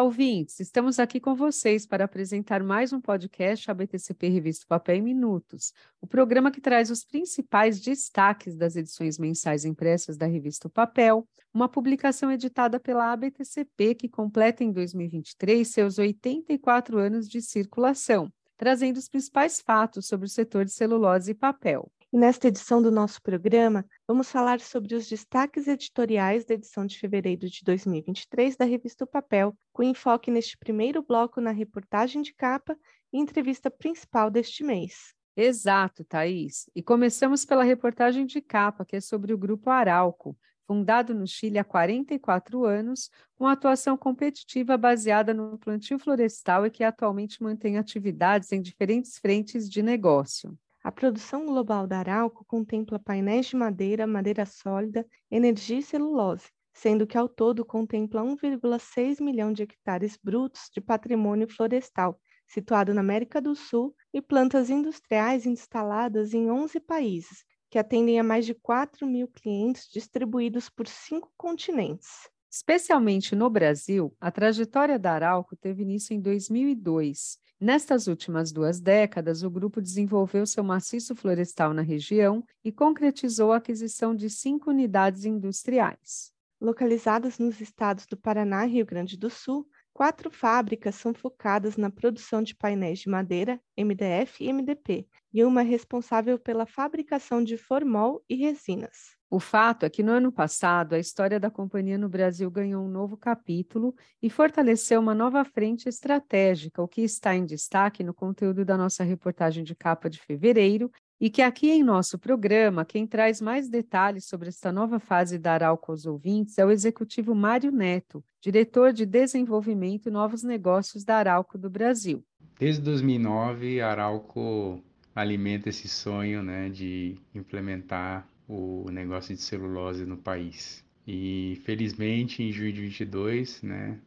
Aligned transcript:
Olá, 0.00 0.06
ouvintes! 0.06 0.58
Estamos 0.60 0.98
aqui 0.98 1.20
com 1.20 1.34
vocês 1.34 1.84
para 1.84 2.06
apresentar 2.06 2.62
mais 2.62 2.90
um 2.90 3.02
podcast 3.02 3.70
ABTCP 3.70 4.28
Revista 4.28 4.64
Papel 4.66 4.96
em 4.96 5.02
Minutos, 5.02 5.74
o 6.00 6.06
programa 6.06 6.50
que 6.50 6.58
traz 6.58 6.90
os 6.90 7.04
principais 7.04 7.78
destaques 7.78 8.56
das 8.56 8.76
edições 8.76 9.18
mensais 9.18 9.66
impressas 9.66 10.16
da 10.16 10.24
revista 10.24 10.68
o 10.68 10.70
Papel, 10.70 11.28
uma 11.52 11.68
publicação 11.68 12.32
editada 12.32 12.80
pela 12.80 13.12
ABTCP 13.12 13.94
que 13.94 14.08
completa 14.08 14.64
em 14.64 14.72
2023 14.72 15.68
seus 15.68 15.98
84 15.98 16.96
anos 16.98 17.28
de 17.28 17.42
circulação, 17.42 18.32
trazendo 18.56 18.96
os 18.96 19.06
principais 19.06 19.60
fatos 19.60 20.06
sobre 20.06 20.24
o 20.24 20.30
setor 20.30 20.64
de 20.64 20.72
celulose 20.72 21.32
e 21.32 21.34
papel. 21.34 21.92
E 22.12 22.18
nesta 22.18 22.48
edição 22.48 22.82
do 22.82 22.90
nosso 22.90 23.22
programa, 23.22 23.86
vamos 24.04 24.32
falar 24.32 24.58
sobre 24.58 24.96
os 24.96 25.08
destaques 25.08 25.68
editoriais 25.68 26.44
da 26.44 26.54
edição 26.54 26.84
de 26.84 26.98
fevereiro 26.98 27.48
de 27.48 27.62
2023 27.62 28.56
da 28.56 28.64
revista 28.64 29.04
o 29.04 29.06
Papel, 29.06 29.56
com 29.72 29.84
enfoque 29.84 30.28
neste 30.28 30.58
primeiro 30.58 31.04
bloco 31.04 31.40
na 31.40 31.52
reportagem 31.52 32.20
de 32.20 32.34
capa 32.34 32.76
e 33.12 33.18
entrevista 33.18 33.70
principal 33.70 34.28
deste 34.28 34.64
mês. 34.64 35.14
Exato, 35.36 36.02
Thaís. 36.02 36.68
E 36.74 36.82
começamos 36.82 37.44
pela 37.44 37.62
reportagem 37.62 38.26
de 38.26 38.40
capa, 38.40 38.84
que 38.84 38.96
é 38.96 39.00
sobre 39.00 39.32
o 39.32 39.38
Grupo 39.38 39.70
Arauco, 39.70 40.36
fundado 40.66 41.14
no 41.14 41.28
Chile 41.28 41.60
há 41.60 41.64
44 41.64 42.64
anos, 42.64 43.08
com 43.36 43.46
atuação 43.46 43.96
competitiva 43.96 44.76
baseada 44.76 45.32
no 45.32 45.56
plantio 45.58 45.96
florestal 45.96 46.66
e 46.66 46.70
que 46.70 46.82
atualmente 46.82 47.40
mantém 47.40 47.78
atividades 47.78 48.50
em 48.50 48.60
diferentes 48.60 49.16
frentes 49.16 49.70
de 49.70 49.80
negócio. 49.80 50.58
A 50.82 50.90
produção 50.90 51.44
global 51.44 51.86
da 51.86 51.98
Arauco 51.98 52.44
contempla 52.44 52.98
painéis 52.98 53.46
de 53.46 53.56
madeira, 53.56 54.06
madeira 54.06 54.46
sólida, 54.46 55.06
energia 55.30 55.78
e 55.78 55.82
celulose, 55.82 56.50
sendo 56.72 57.06
que 57.06 57.18
ao 57.18 57.28
todo 57.28 57.64
contempla 57.64 58.22
1,6 58.22 59.20
milhão 59.20 59.52
de 59.52 59.62
hectares 59.62 60.16
brutos 60.16 60.70
de 60.72 60.80
patrimônio 60.80 61.46
florestal, 61.48 62.18
situado 62.46 62.94
na 62.94 63.00
América 63.02 63.40
do 63.42 63.54
Sul, 63.54 63.94
e 64.12 64.22
plantas 64.22 64.70
industriais 64.70 65.44
instaladas 65.44 66.32
em 66.32 66.50
11 66.50 66.80
países, 66.80 67.44
que 67.70 67.78
atendem 67.78 68.18
a 68.18 68.24
mais 68.24 68.46
de 68.46 68.54
4 68.54 69.06
mil 69.06 69.28
clientes 69.28 69.86
distribuídos 69.92 70.70
por 70.70 70.88
cinco 70.88 71.30
continentes. 71.36 72.28
Especialmente 72.50 73.36
no 73.36 73.48
Brasil, 73.48 74.14
a 74.20 74.30
trajetória 74.30 74.98
da 74.98 75.12
Arauco 75.12 75.54
teve 75.56 75.82
início 75.82 76.14
em 76.14 76.20
2002 76.20 77.38
Nestas 77.60 78.06
últimas 78.06 78.50
duas 78.52 78.80
décadas, 78.80 79.42
o 79.42 79.50
grupo 79.50 79.82
desenvolveu 79.82 80.46
seu 80.46 80.64
maciço 80.64 81.14
florestal 81.14 81.74
na 81.74 81.82
região 81.82 82.42
e 82.64 82.72
concretizou 82.72 83.52
a 83.52 83.58
aquisição 83.58 84.16
de 84.16 84.30
cinco 84.30 84.70
unidades 84.70 85.26
industriais. 85.26 86.32
Localizadas 86.58 87.38
nos 87.38 87.60
estados 87.60 88.06
do 88.06 88.16
Paraná 88.16 88.66
e 88.66 88.70
Rio 88.70 88.86
Grande 88.86 89.14
do 89.14 89.28
Sul, 89.28 89.68
quatro 90.00 90.30
fábricas 90.30 90.94
são 90.94 91.12
focadas 91.12 91.76
na 91.76 91.90
produção 91.90 92.42
de 92.42 92.54
painéis 92.54 93.00
de 93.00 93.10
madeira, 93.10 93.60
MDF 93.76 94.42
e 94.42 94.50
MDP, 94.50 95.06
e 95.30 95.44
uma 95.44 95.60
responsável 95.60 96.38
pela 96.38 96.64
fabricação 96.64 97.44
de 97.44 97.58
formol 97.58 98.24
e 98.26 98.34
resinas. 98.34 99.14
O 99.28 99.38
fato 99.38 99.84
é 99.84 99.90
que 99.90 100.02
no 100.02 100.12
ano 100.12 100.32
passado 100.32 100.94
a 100.94 100.98
história 100.98 101.38
da 101.38 101.50
companhia 101.50 101.98
no 101.98 102.08
Brasil 102.08 102.50
ganhou 102.50 102.82
um 102.82 102.88
novo 102.88 103.14
capítulo 103.14 103.94
e 104.22 104.30
fortaleceu 104.30 104.98
uma 104.98 105.14
nova 105.14 105.44
frente 105.44 105.86
estratégica, 105.86 106.82
o 106.82 106.88
que 106.88 107.02
está 107.02 107.34
em 107.36 107.44
destaque 107.44 108.02
no 108.02 108.14
conteúdo 108.14 108.64
da 108.64 108.78
nossa 108.78 109.04
reportagem 109.04 109.62
de 109.62 109.74
capa 109.74 110.08
de 110.08 110.18
fevereiro, 110.18 110.90
e 111.20 111.28
que 111.28 111.42
aqui 111.42 111.70
em 111.70 111.82
nosso 111.82 112.18
programa, 112.18 112.84
quem 112.84 113.06
traz 113.06 113.40
mais 113.40 113.68
detalhes 113.68 114.24
sobre 114.24 114.48
esta 114.48 114.72
nova 114.72 114.98
fase 114.98 115.38
da 115.38 115.52
Arauco 115.52 115.92
aos 115.92 116.06
ouvintes 116.06 116.56
é 116.56 116.64
o 116.64 116.70
executivo 116.70 117.34
Mário 117.34 117.70
Neto, 117.70 118.24
diretor 118.40 118.92
de 118.92 119.04
Desenvolvimento 119.04 120.08
e 120.08 120.10
Novos 120.10 120.42
Negócios 120.42 121.04
da 121.04 121.16
Arauco 121.16 121.58
do 121.58 121.68
Brasil. 121.68 122.24
Desde 122.58 122.80
2009, 122.80 123.82
a 123.82 123.90
Arauco 123.90 124.82
alimenta 125.14 125.68
esse 125.68 125.88
sonho 125.88 126.42
né, 126.42 126.70
de 126.70 127.18
implementar 127.34 128.26
o 128.48 128.86
negócio 128.90 129.34
de 129.34 129.42
celulose 129.42 130.06
no 130.06 130.16
país. 130.16 130.82
E 131.12 131.56
felizmente 131.64 132.40
em 132.40 132.52
junho 132.52 132.72
de 132.72 132.82
22, 132.82 133.62
né, 133.62 133.98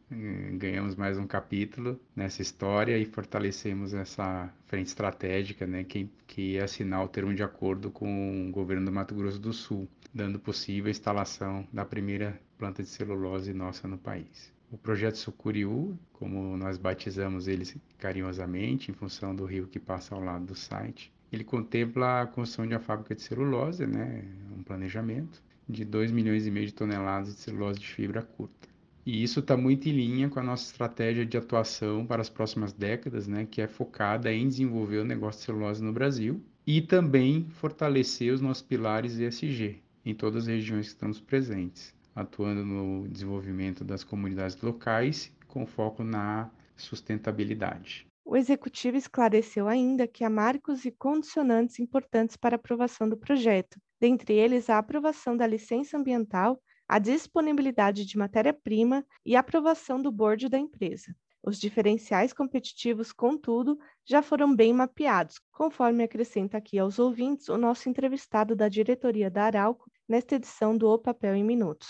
ganhamos 0.52 0.96
mais 0.96 1.18
um 1.18 1.26
capítulo 1.26 2.00
nessa 2.16 2.40
história 2.40 2.96
e 2.96 3.04
fortalecemos 3.04 3.92
essa 3.92 4.50
frente 4.64 4.86
estratégica, 4.86 5.66
né, 5.66 5.84
que, 5.84 6.08
que 6.26 6.52
ia 6.52 6.64
assinar 6.64 7.04
o 7.04 7.08
termo 7.08 7.34
de 7.34 7.42
acordo 7.42 7.90
com 7.90 8.48
o 8.48 8.50
governo 8.50 8.86
do 8.86 8.90
Mato 8.90 9.14
Grosso 9.14 9.38
do 9.38 9.52
Sul, 9.52 9.86
dando 10.14 10.38
possível 10.38 10.88
a 10.88 10.92
instalação 10.92 11.68
da 11.70 11.84
primeira 11.84 12.40
planta 12.56 12.82
de 12.82 12.88
celulose 12.88 13.52
nossa 13.52 13.86
no 13.86 13.98
país. 13.98 14.50
O 14.72 14.78
projeto 14.78 15.18
Sucuriú, 15.18 15.98
como 16.14 16.56
nós 16.56 16.78
batizamos 16.78 17.48
ele 17.48 17.66
carinhosamente, 17.98 18.90
em 18.90 18.94
função 18.94 19.36
do 19.36 19.44
rio 19.44 19.66
que 19.66 19.78
passa 19.78 20.14
ao 20.14 20.24
lado 20.24 20.46
do 20.46 20.54
site, 20.54 21.12
ele 21.30 21.44
contempla 21.44 22.22
a 22.22 22.26
construção 22.26 22.66
de 22.66 22.72
uma 22.72 22.80
fábrica 22.80 23.14
de 23.14 23.20
celulose, 23.20 23.86
né, 23.86 24.24
um 24.56 24.62
planejamento 24.62 25.42
de 25.68 25.84
2 25.84 26.10
milhões 26.10 26.46
e 26.46 26.50
meio 26.50 26.66
de 26.66 26.74
toneladas 26.74 27.34
de 27.34 27.40
celulose 27.40 27.78
de 27.78 27.86
fibra 27.86 28.22
curta. 28.22 28.68
E 29.06 29.22
isso 29.22 29.40
está 29.40 29.56
muito 29.56 29.88
em 29.88 29.92
linha 29.92 30.28
com 30.30 30.40
a 30.40 30.42
nossa 30.42 30.64
estratégia 30.64 31.26
de 31.26 31.36
atuação 31.36 32.06
para 32.06 32.22
as 32.22 32.30
próximas 32.30 32.72
décadas, 32.72 33.28
né, 33.28 33.46
que 33.50 33.60
é 33.60 33.68
focada 33.68 34.32
em 34.32 34.48
desenvolver 34.48 34.98
o 34.98 35.04
negócio 35.04 35.40
de 35.40 35.46
celulose 35.46 35.82
no 35.82 35.92
Brasil 35.92 36.42
e 36.66 36.80
também 36.80 37.46
fortalecer 37.50 38.32
os 38.32 38.40
nossos 38.40 38.62
pilares 38.62 39.18
ESG 39.18 39.82
em 40.04 40.14
todas 40.14 40.44
as 40.44 40.48
regiões 40.48 40.86
que 40.86 40.92
estamos 40.92 41.20
presentes, 41.20 41.94
atuando 42.14 42.64
no 42.64 43.08
desenvolvimento 43.08 43.84
das 43.84 44.04
comunidades 44.04 44.60
locais 44.60 45.30
com 45.46 45.66
foco 45.66 46.02
na 46.02 46.50
sustentabilidade. 46.76 48.06
O 48.24 48.36
executivo 48.36 48.96
esclareceu 48.96 49.68
ainda 49.68 50.06
que 50.06 50.24
há 50.24 50.30
marcos 50.30 50.84
e 50.86 50.90
condicionantes 50.90 51.78
importantes 51.78 52.36
para 52.36 52.54
a 52.54 52.58
aprovação 52.58 53.06
do 53.06 53.18
projeto, 53.18 53.78
dentre 54.00 54.34
eles 54.34 54.68
a 54.68 54.78
aprovação 54.78 55.36
da 55.36 55.46
licença 55.46 55.96
ambiental, 55.96 56.60
a 56.88 56.98
disponibilidade 56.98 58.04
de 58.04 58.18
matéria-prima 58.18 59.04
e 59.24 59.34
a 59.36 59.40
aprovação 59.40 60.00
do 60.00 60.12
board 60.12 60.48
da 60.48 60.58
empresa. 60.58 61.14
Os 61.46 61.58
diferenciais 61.58 62.32
competitivos, 62.32 63.12
contudo, 63.12 63.78
já 64.06 64.22
foram 64.22 64.54
bem 64.56 64.72
mapeados, 64.72 65.38
conforme 65.52 66.02
acrescenta 66.02 66.56
aqui 66.56 66.78
aos 66.78 66.98
ouvintes 66.98 67.48
o 67.48 67.58
nosso 67.58 67.88
entrevistado 67.88 68.56
da 68.56 68.68
diretoria 68.68 69.30
da 69.30 69.44
Arauco 69.44 69.90
nesta 70.08 70.36
edição 70.36 70.76
do 70.76 70.88
O 70.88 70.98
Papel 70.98 71.34
em 71.34 71.44
Minutos. 71.44 71.88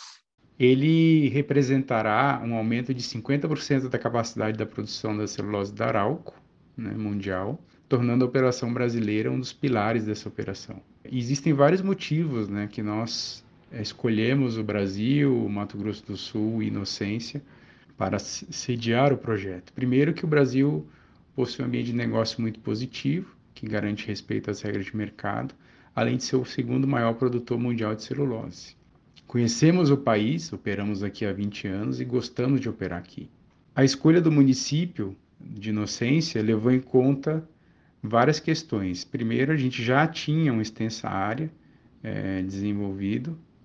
Ele 0.58 1.28
representará 1.28 2.40
um 2.44 2.54
aumento 2.54 2.92
de 2.92 3.02
50% 3.02 3.88
da 3.88 3.98
capacidade 3.98 4.56
da 4.58 4.66
produção 4.66 5.16
da 5.16 5.26
celulose 5.26 5.72
da 5.72 5.86
Arauco, 5.86 6.34
né, 6.76 6.92
mundial, 6.92 7.60
tornando 7.88 8.24
a 8.24 8.28
operação 8.28 8.72
brasileira 8.72 9.30
um 9.30 9.38
dos 9.38 9.52
pilares 9.52 10.04
dessa 10.04 10.28
operação. 10.28 10.82
Existem 11.10 11.52
vários 11.52 11.82
motivos 11.82 12.48
né, 12.48 12.68
que 12.70 12.82
nós 12.82 13.44
eh, 13.70 13.82
escolhemos 13.82 14.56
o 14.56 14.64
Brasil, 14.64 15.44
o 15.44 15.48
Mato 15.48 15.76
Grosso 15.76 16.04
do 16.06 16.16
Sul 16.16 16.62
e 16.62 16.68
Inocência 16.68 17.42
para 17.96 18.18
sediar 18.18 19.12
o 19.12 19.18
projeto. 19.18 19.72
Primeiro 19.72 20.12
que 20.12 20.24
o 20.24 20.28
Brasil 20.28 20.86
possui 21.34 21.64
um 21.64 21.68
ambiente 21.68 21.86
de 21.86 21.92
negócio 21.92 22.40
muito 22.40 22.58
positivo, 22.60 23.34
que 23.54 23.66
garante 23.66 24.06
respeito 24.06 24.50
às 24.50 24.60
regras 24.62 24.86
de 24.86 24.96
mercado, 24.96 25.54
além 25.94 26.16
de 26.16 26.24
ser 26.24 26.36
o 26.36 26.44
segundo 26.44 26.86
maior 26.86 27.14
produtor 27.14 27.58
mundial 27.58 27.94
de 27.94 28.02
celulose. 28.02 28.76
Conhecemos 29.26 29.90
o 29.90 29.96
país, 29.96 30.52
operamos 30.52 31.02
aqui 31.02 31.24
há 31.24 31.32
20 31.32 31.68
anos 31.68 32.00
e 32.00 32.04
gostamos 32.04 32.60
de 32.60 32.68
operar 32.68 32.98
aqui. 32.98 33.28
A 33.74 33.84
escolha 33.84 34.20
do 34.20 34.30
município 34.30 35.16
de 35.40 35.70
Inocência 35.70 36.42
levou 36.42 36.72
em 36.72 36.80
conta 36.80 37.48
várias 38.04 38.38
questões. 38.38 39.04
Primeiro, 39.04 39.52
a 39.52 39.56
gente 39.56 39.82
já 39.82 40.06
tinha 40.06 40.52
uma 40.52 40.62
extensa 40.62 41.08
área 41.08 41.50
é, 42.02 42.42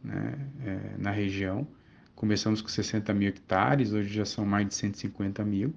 né, 0.04 0.40
é, 0.66 0.80
na 0.98 1.12
região. 1.12 1.68
Começamos 2.16 2.62
com 2.62 2.70
60 2.70 3.14
mil 3.14 3.30
hectares, 3.30 3.94
hoje 3.94 4.14
já 4.14 4.26
são 4.26 4.46
mais 4.46 4.68
de 4.68 4.76
150 4.76 5.44
mil. 5.44 5.74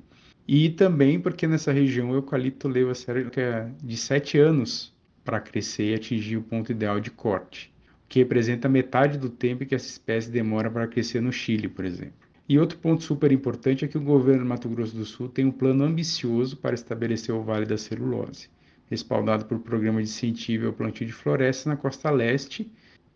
E 0.46 0.70
também 0.70 1.20
porque 1.20 1.46
nessa 1.46 1.72
região 1.72 2.10
o 2.10 2.14
eucalipto 2.14 2.68
leva 2.68 2.94
cerca 2.94 3.72
de 3.82 3.96
7 3.96 4.38
anos 4.38 4.92
para 5.24 5.40
crescer 5.40 5.92
e 5.92 5.94
atingir 5.94 6.36
o 6.36 6.42
ponto 6.42 6.72
ideal 6.72 6.98
de 7.00 7.10
corte 7.10 7.72
que 8.12 8.18
representa 8.18 8.68
metade 8.68 9.16
do 9.16 9.30
tempo 9.30 9.64
que 9.64 9.74
essa 9.74 9.86
espécie 9.86 10.30
demora 10.30 10.70
para 10.70 10.86
crescer 10.86 11.22
no 11.22 11.32
Chile, 11.32 11.66
por 11.66 11.82
exemplo. 11.82 12.28
E 12.52 12.58
outro 12.58 12.76
ponto 12.76 13.02
super 13.02 13.32
importante 13.32 13.82
é 13.82 13.88
que 13.88 13.96
o 13.96 14.00
governo 14.02 14.42
do 14.42 14.48
Mato 14.50 14.68
Grosso 14.68 14.94
do 14.94 15.06
Sul 15.06 15.26
tem 15.26 15.46
um 15.46 15.50
plano 15.50 15.84
ambicioso 15.84 16.54
para 16.54 16.74
estabelecer 16.74 17.34
o 17.34 17.42
Vale 17.42 17.64
da 17.64 17.78
Celulose, 17.78 18.50
respaldado 18.90 19.46
por 19.46 19.58
programa 19.60 20.02
de 20.02 20.10
incentivo 20.10 20.66
ao 20.66 20.74
plantio 20.74 21.06
de 21.06 21.14
florestas 21.14 21.64
na 21.64 21.78
costa 21.78 22.10
leste 22.10 22.70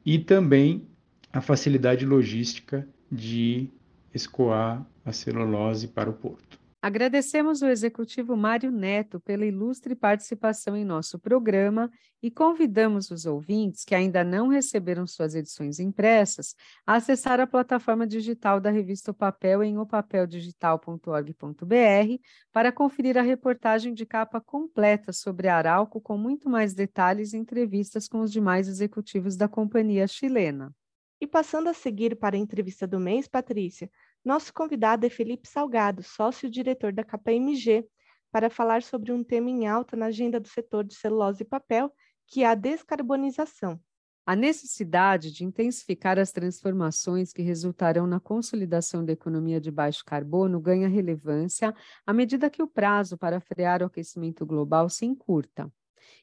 e 0.06 0.18
também 0.18 0.88
a 1.30 1.42
facilidade 1.42 2.06
logística 2.06 2.88
de 3.12 3.68
escoar 4.14 4.86
a 5.04 5.12
celulose 5.12 5.86
para 5.86 6.08
o 6.08 6.14
porto. 6.14 6.55
Agradecemos 6.86 7.64
ao 7.64 7.68
executivo 7.68 8.36
Mário 8.36 8.70
Neto 8.70 9.18
pela 9.18 9.44
ilustre 9.44 9.96
participação 9.96 10.76
em 10.76 10.84
nosso 10.84 11.18
programa 11.18 11.90
e 12.22 12.30
convidamos 12.30 13.10
os 13.10 13.26
ouvintes 13.26 13.84
que 13.84 13.92
ainda 13.92 14.22
não 14.22 14.46
receberam 14.46 15.04
suas 15.04 15.34
edições 15.34 15.80
impressas 15.80 16.54
a 16.86 16.94
acessar 16.94 17.40
a 17.40 17.46
plataforma 17.46 18.06
digital 18.06 18.60
da 18.60 18.70
revista 18.70 19.10
O 19.10 19.14
Papel 19.14 19.64
em 19.64 19.76
opapeldigital.org.br 19.76 22.22
para 22.52 22.70
conferir 22.70 23.18
a 23.18 23.22
reportagem 23.22 23.92
de 23.92 24.06
capa 24.06 24.40
completa 24.40 25.12
sobre 25.12 25.48
Arauco 25.48 26.00
com 26.00 26.16
muito 26.16 26.48
mais 26.48 26.72
detalhes 26.72 27.32
e 27.32 27.36
entrevistas 27.36 28.06
com 28.06 28.20
os 28.20 28.30
demais 28.30 28.68
executivos 28.68 29.36
da 29.36 29.48
companhia 29.48 30.06
chilena. 30.06 30.72
E 31.20 31.26
passando 31.26 31.68
a 31.68 31.74
seguir 31.74 32.14
para 32.14 32.36
a 32.36 32.38
entrevista 32.38 32.86
do 32.86 33.00
mês, 33.00 33.26
Patrícia, 33.26 33.90
nosso 34.26 34.52
convidado 34.52 35.06
é 35.06 35.08
Felipe 35.08 35.46
Salgado, 35.46 36.02
sócio-diretor 36.02 36.92
da 36.92 37.04
KPMG, 37.04 37.86
para 38.32 38.50
falar 38.50 38.82
sobre 38.82 39.12
um 39.12 39.22
tema 39.22 39.48
em 39.48 39.68
alta 39.68 39.96
na 39.96 40.06
agenda 40.06 40.40
do 40.40 40.48
setor 40.48 40.82
de 40.82 40.96
celulose 40.96 41.44
e 41.44 41.46
papel, 41.46 41.92
que 42.26 42.42
é 42.42 42.46
a 42.46 42.56
descarbonização. 42.56 43.80
A 44.26 44.34
necessidade 44.34 45.30
de 45.30 45.44
intensificar 45.44 46.18
as 46.18 46.32
transformações 46.32 47.32
que 47.32 47.40
resultarão 47.40 48.04
na 48.04 48.18
consolidação 48.18 49.04
da 49.04 49.12
economia 49.12 49.60
de 49.60 49.70
baixo 49.70 50.04
carbono 50.04 50.60
ganha 50.60 50.88
relevância 50.88 51.72
à 52.04 52.12
medida 52.12 52.50
que 52.50 52.60
o 52.60 52.66
prazo 52.66 53.16
para 53.16 53.38
frear 53.38 53.80
o 53.80 53.86
aquecimento 53.86 54.44
global 54.44 54.88
se 54.88 55.06
encurta. 55.06 55.72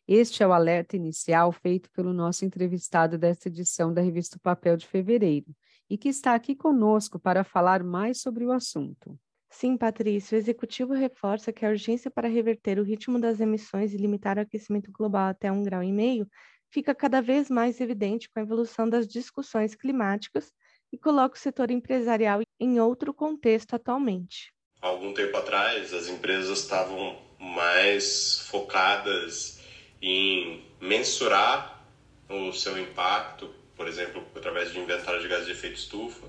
Este 0.06 0.44
é 0.44 0.48
o 0.48 0.52
alerta 0.52 0.98
inicial 0.98 1.54
feito 1.54 1.90
pelo 1.92 2.12
nosso 2.12 2.44
entrevistado 2.44 3.18
desta 3.18 3.48
edição 3.48 3.94
da 3.94 4.02
revista 4.02 4.38
Papel 4.38 4.76
de 4.76 4.86
fevereiro, 4.86 5.56
e 5.94 5.98
que 5.98 6.10
está 6.10 6.34
aqui 6.34 6.56
conosco 6.56 7.20
para 7.20 7.44
falar 7.44 7.84
mais 7.84 8.20
sobre 8.20 8.44
o 8.44 8.52
assunto. 8.52 9.16
Sim, 9.48 9.78
Patrícia, 9.78 10.36
o 10.36 10.40
executivo 10.40 10.92
reforça 10.92 11.54
que 11.54 11.64
a 11.64 11.70
urgência 11.70 12.10
para 12.10 12.28
reverter 12.28 12.80
o 12.80 12.84
ritmo 12.84 13.20
das 13.20 13.40
emissões 13.40 13.94
e 13.94 13.98
limitar 13.98 14.40
o 14.40 14.42
aquecimento 14.42 14.92
global 14.92 15.28
até 15.30 15.52
um 15.52 15.62
grau 15.62 15.84
e 15.84 15.92
meio 15.92 16.28
fica 16.72 16.96
cada 16.96 17.22
vez 17.22 17.48
mais 17.48 17.80
evidente 17.80 18.28
com 18.28 18.40
a 18.40 18.42
evolução 18.42 18.90
das 18.90 19.08
discussões 19.08 19.76
climáticas 19.76 20.52
e 20.92 20.98
coloca 20.98 21.36
o 21.36 21.40
setor 21.40 21.70
empresarial 21.70 22.42
em 22.60 22.80
outro 22.80 23.14
contexto 23.14 23.76
atualmente. 23.76 24.52
Há 24.82 24.88
algum 24.88 25.14
tempo 25.14 25.38
atrás, 25.38 25.94
as 25.94 26.08
empresas 26.08 26.58
estavam 26.58 27.22
mais 27.40 28.48
focadas 28.50 29.62
em 30.02 30.66
mensurar 30.82 31.88
o 32.28 32.52
seu 32.52 32.80
impacto 32.80 33.62
por 33.76 33.88
exemplo, 33.88 34.26
através 34.36 34.72
de 34.72 34.80
inventário 34.80 35.22
de 35.22 35.28
gases 35.28 35.46
de 35.46 35.52
efeito 35.52 35.78
estufa, 35.78 36.28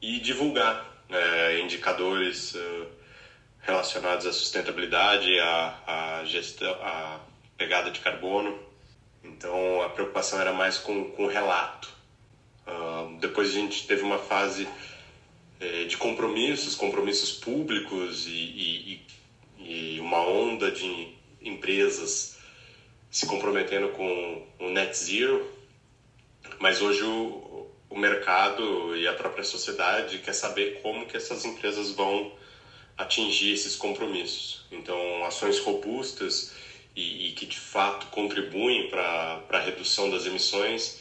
e 0.00 0.18
divulgar 0.20 0.96
é, 1.08 1.60
indicadores 1.60 2.54
uh, 2.54 2.86
relacionados 3.60 4.26
à 4.26 4.32
sustentabilidade, 4.32 5.38
à, 5.38 6.18
à, 6.20 6.24
gestão, 6.24 6.70
à 6.82 7.20
pegada 7.56 7.90
de 7.90 8.00
carbono. 8.00 8.58
Então 9.24 9.82
a 9.82 9.88
preocupação 9.88 10.40
era 10.40 10.52
mais 10.52 10.78
com, 10.78 11.10
com 11.12 11.24
o 11.24 11.28
relato. 11.28 11.88
Uh, 12.66 13.18
depois 13.18 13.48
a 13.48 13.52
gente 13.52 13.86
teve 13.86 14.02
uma 14.02 14.18
fase 14.18 14.68
é, 15.58 15.84
de 15.84 15.96
compromissos, 15.96 16.74
compromissos 16.74 17.32
públicos 17.32 18.26
e, 18.26 18.30
e, 18.30 19.06
e, 19.58 20.00
uma 20.00 20.20
onda 20.20 20.70
de 20.70 21.14
empresas 21.40 22.38
se 23.10 23.26
comprometendo 23.26 23.88
com 23.90 24.46
o 24.58 24.68
net 24.70 24.96
zero, 24.96 25.55
mas 26.58 26.80
hoje 26.80 27.02
o, 27.02 27.66
o 27.88 27.98
mercado 27.98 28.96
e 28.96 29.06
a 29.06 29.12
própria 29.12 29.44
sociedade 29.44 30.18
quer 30.18 30.32
saber 30.32 30.80
como 30.82 31.06
que 31.06 31.16
essas 31.16 31.44
empresas 31.44 31.90
vão 31.92 32.32
atingir 32.96 33.52
esses 33.52 33.76
compromissos. 33.76 34.64
Então, 34.70 35.24
ações 35.24 35.58
robustas 35.58 36.52
e, 36.94 37.28
e 37.28 37.32
que 37.32 37.46
de 37.46 37.58
fato 37.58 38.06
contribuem 38.06 38.88
para 38.88 39.42
a 39.50 39.58
redução 39.58 40.10
das 40.10 40.24
emissões 40.24 41.00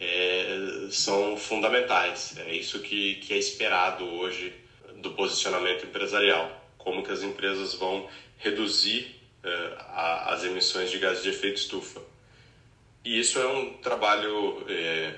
é, 0.00 0.88
são 0.90 1.36
fundamentais. 1.36 2.34
É 2.38 2.54
isso 2.54 2.80
que, 2.80 3.16
que 3.16 3.34
é 3.34 3.36
esperado 3.36 4.04
hoje 4.04 4.52
do 4.96 5.10
posicionamento 5.12 5.84
empresarial. 5.84 6.64
Como 6.78 7.02
que 7.02 7.12
as 7.12 7.22
empresas 7.22 7.74
vão 7.74 8.08
reduzir 8.38 9.20
é, 9.42 9.76
a, 9.78 10.32
as 10.32 10.44
emissões 10.44 10.90
de 10.90 10.98
gases 10.98 11.22
de 11.22 11.28
efeito 11.28 11.56
estufa. 11.56 12.00
E 13.04 13.18
isso 13.18 13.38
é 13.38 13.46
um 13.46 13.74
trabalho 13.74 14.64
é, 14.68 15.14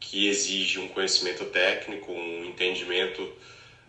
que 0.00 0.26
exige 0.26 0.78
um 0.78 0.88
conhecimento 0.88 1.44
técnico, 1.46 2.12
um 2.12 2.44
entendimento 2.44 3.30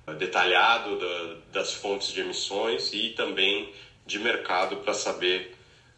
é, 0.07 0.13
detalhado 0.13 0.97
da, 0.97 1.35
das 1.51 1.73
fontes 1.73 2.11
de 2.13 2.21
emissões 2.21 2.93
e 2.93 3.09
também 3.09 3.73
de 4.05 4.19
mercado 4.19 4.77
para 4.77 4.93
saber 4.93 5.51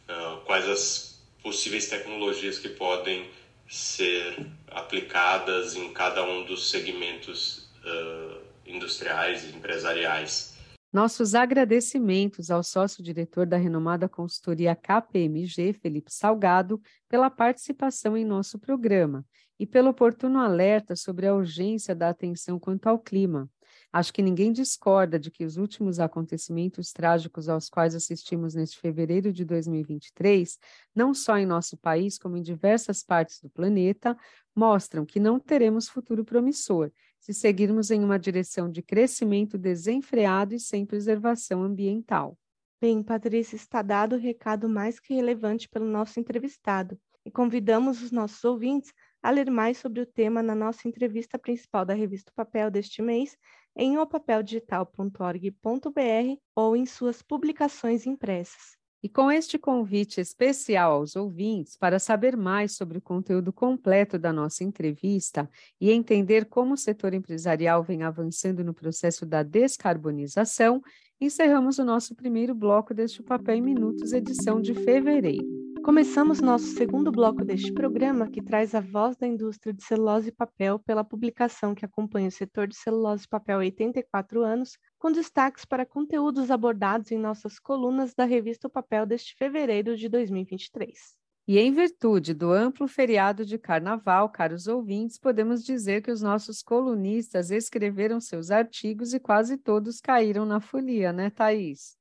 uh, 0.07 0.37
quais 0.45 0.67
as 0.67 1.21
possíveis 1.43 1.87
tecnologias 1.87 2.57
que 2.57 2.69
podem 2.69 3.29
ser 3.67 4.37
aplicadas 4.71 5.75
em 5.75 5.91
cada 5.91 6.23
um 6.23 6.45
dos 6.45 6.69
segmentos 6.69 7.69
uh, 7.83 8.41
industriais 8.65 9.43
e 9.43 9.55
empresariais. 9.55 10.56
Nossos 10.91 11.35
agradecimentos 11.35 12.49
ao 12.49 12.63
sócio-diretor 12.63 13.45
da 13.45 13.57
renomada 13.57 14.07
consultoria 14.07 14.73
KPMG, 14.73 15.73
Felipe 15.73 16.11
Salgado, 16.11 16.81
pela 17.09 17.29
participação 17.29 18.15
em 18.15 18.23
nosso 18.23 18.57
programa 18.57 19.25
e 19.59 19.65
pelo 19.65 19.89
oportuno 19.89 20.39
alerta 20.39 20.95
sobre 20.95 21.27
a 21.27 21.35
urgência 21.35 21.93
da 21.93 22.09
atenção 22.09 22.57
quanto 22.57 22.87
ao 22.87 22.97
clima. 22.97 23.49
Acho 23.91 24.13
que 24.13 24.21
ninguém 24.21 24.51
discorda 24.53 25.19
de 25.19 25.29
que 25.29 25.43
os 25.43 25.57
últimos 25.57 25.99
acontecimentos 25.99 26.93
trágicos 26.93 27.49
aos 27.49 27.69
quais 27.69 27.93
assistimos 27.93 28.55
neste 28.55 28.79
fevereiro 28.79 29.33
de 29.33 29.43
2023, 29.43 30.57
não 30.95 31.13
só 31.13 31.37
em 31.37 31.45
nosso 31.45 31.77
país, 31.77 32.17
como 32.17 32.37
em 32.37 32.41
diversas 32.41 33.03
partes 33.03 33.41
do 33.41 33.49
planeta, 33.49 34.17
mostram 34.55 35.05
que 35.05 35.19
não 35.19 35.37
teremos 35.39 35.89
futuro 35.89 36.23
promissor 36.23 36.91
se 37.19 37.33
seguirmos 37.33 37.91
em 37.91 38.03
uma 38.03 38.17
direção 38.17 38.69
de 38.69 38.81
crescimento 38.81 39.57
desenfreado 39.57 40.55
e 40.55 40.59
sem 40.59 40.85
preservação 40.85 41.63
ambiental. 41.63 42.37
Bem, 42.79 43.01
Patrícia, 43.01 43.55
está 43.55 43.81
dado 43.81 44.15
o 44.15 44.19
recado 44.19 44.69
mais 44.69 44.99
que 44.99 45.13
relevante 45.13 45.67
pelo 45.67 45.85
nosso 45.85 46.19
entrevistado 46.19 46.97
e 47.25 47.31
convidamos 47.31 48.01
os 48.01 48.11
nossos 48.11 48.43
ouvintes 48.43 48.93
a 49.21 49.31
ler 49.31 49.51
mais 49.51 49.79
sobre 49.79 49.99
o 49.99 50.05
tema 50.05 50.43
na 50.43 50.55
nossa 50.55 50.87
entrevista 50.87 51.39
principal 51.39 51.83
da 51.83 51.93
revista 51.93 52.31
Papel 52.35 52.71
deste 52.71 53.01
mês 53.01 53.35
em 53.75 53.97
opapeldigital.org.br 53.97 56.41
ou 56.55 56.75
em 56.75 56.85
suas 56.85 57.21
publicações 57.21 58.05
impressas. 58.05 58.76
E 59.03 59.07
com 59.07 59.31
este 59.31 59.59
convite 59.59 60.19
especial 60.19 60.93
aos 60.93 61.15
ouvintes 61.15 61.77
para 61.77 61.99
saber 61.99 62.35
mais 62.35 62.75
sobre 62.75 62.97
o 62.97 63.01
conteúdo 63.01 63.53
completo 63.53 64.17
da 64.17 64.33
nossa 64.33 64.63
entrevista 64.63 65.49
e 65.79 65.91
entender 65.91 66.45
como 66.45 66.73
o 66.73 66.77
setor 66.77 67.13
empresarial 67.13 67.83
vem 67.83 68.03
avançando 68.03 68.63
no 68.63 68.73
processo 68.73 69.25
da 69.25 69.43
descarbonização, 69.43 70.81
encerramos 71.21 71.77
o 71.77 71.85
nosso 71.85 72.15
primeiro 72.15 72.55
bloco 72.55 72.93
deste 72.93 73.21
Papel 73.21 73.55
em 73.55 73.61
Minutos, 73.61 74.13
edição 74.13 74.59
de 74.59 74.73
fevereiro. 74.73 75.57
Começamos 75.87 76.41
nosso 76.41 76.65
segundo 76.75 77.11
bloco 77.11 77.45
deste 77.45 77.71
programa, 77.71 78.29
que 78.29 78.41
traz 78.41 78.75
a 78.75 78.81
voz 78.81 79.15
da 79.15 79.25
indústria 79.25 79.73
de 79.73 79.81
celulose 79.83 80.29
e 80.29 80.31
papel 80.33 80.79
pela 80.79 81.03
publicação 81.03 81.73
que 81.73 81.85
acompanha 81.85 82.27
o 82.27 82.31
setor 82.31 82.67
de 82.67 82.75
celulose 82.75 83.23
e 83.23 83.29
papel 83.29 83.57
há 83.57 83.59
84 83.59 84.43
anos, 84.43 84.77
com 84.97 85.11
destaques 85.11 85.65
para 85.65 85.85
conteúdos 85.85 86.49
abordados 86.49 87.11
em 87.11 87.17
nossas 87.17 87.59
colunas 87.59 88.13
da 88.13 88.25
revista 88.25 88.67
O 88.67 88.69
Papel 88.69 89.05
deste 89.05 89.35
fevereiro 89.35 89.95
de 89.95 90.09
2023. 90.09 91.17
E 91.47 91.57
em 91.57 91.71
virtude 91.71 92.33
do 92.33 92.51
amplo 92.51 92.89
feriado 92.89 93.45
de 93.45 93.57
carnaval, 93.57 94.29
caros 94.29 94.67
ouvintes, 94.67 95.17
podemos 95.17 95.63
dizer 95.63 96.01
que 96.01 96.11
os 96.11 96.21
nossos 96.21 96.61
colunistas 96.61 97.51
escreveram 97.51 98.19
seus 98.19 98.51
artigos 98.51 99.13
e 99.13 99.19
quase 99.19 99.57
todos 99.57 100.01
caíram 100.01 100.45
na 100.45 100.59
folia, 100.59 101.13
né, 101.13 101.29
Thaís? 101.29 101.97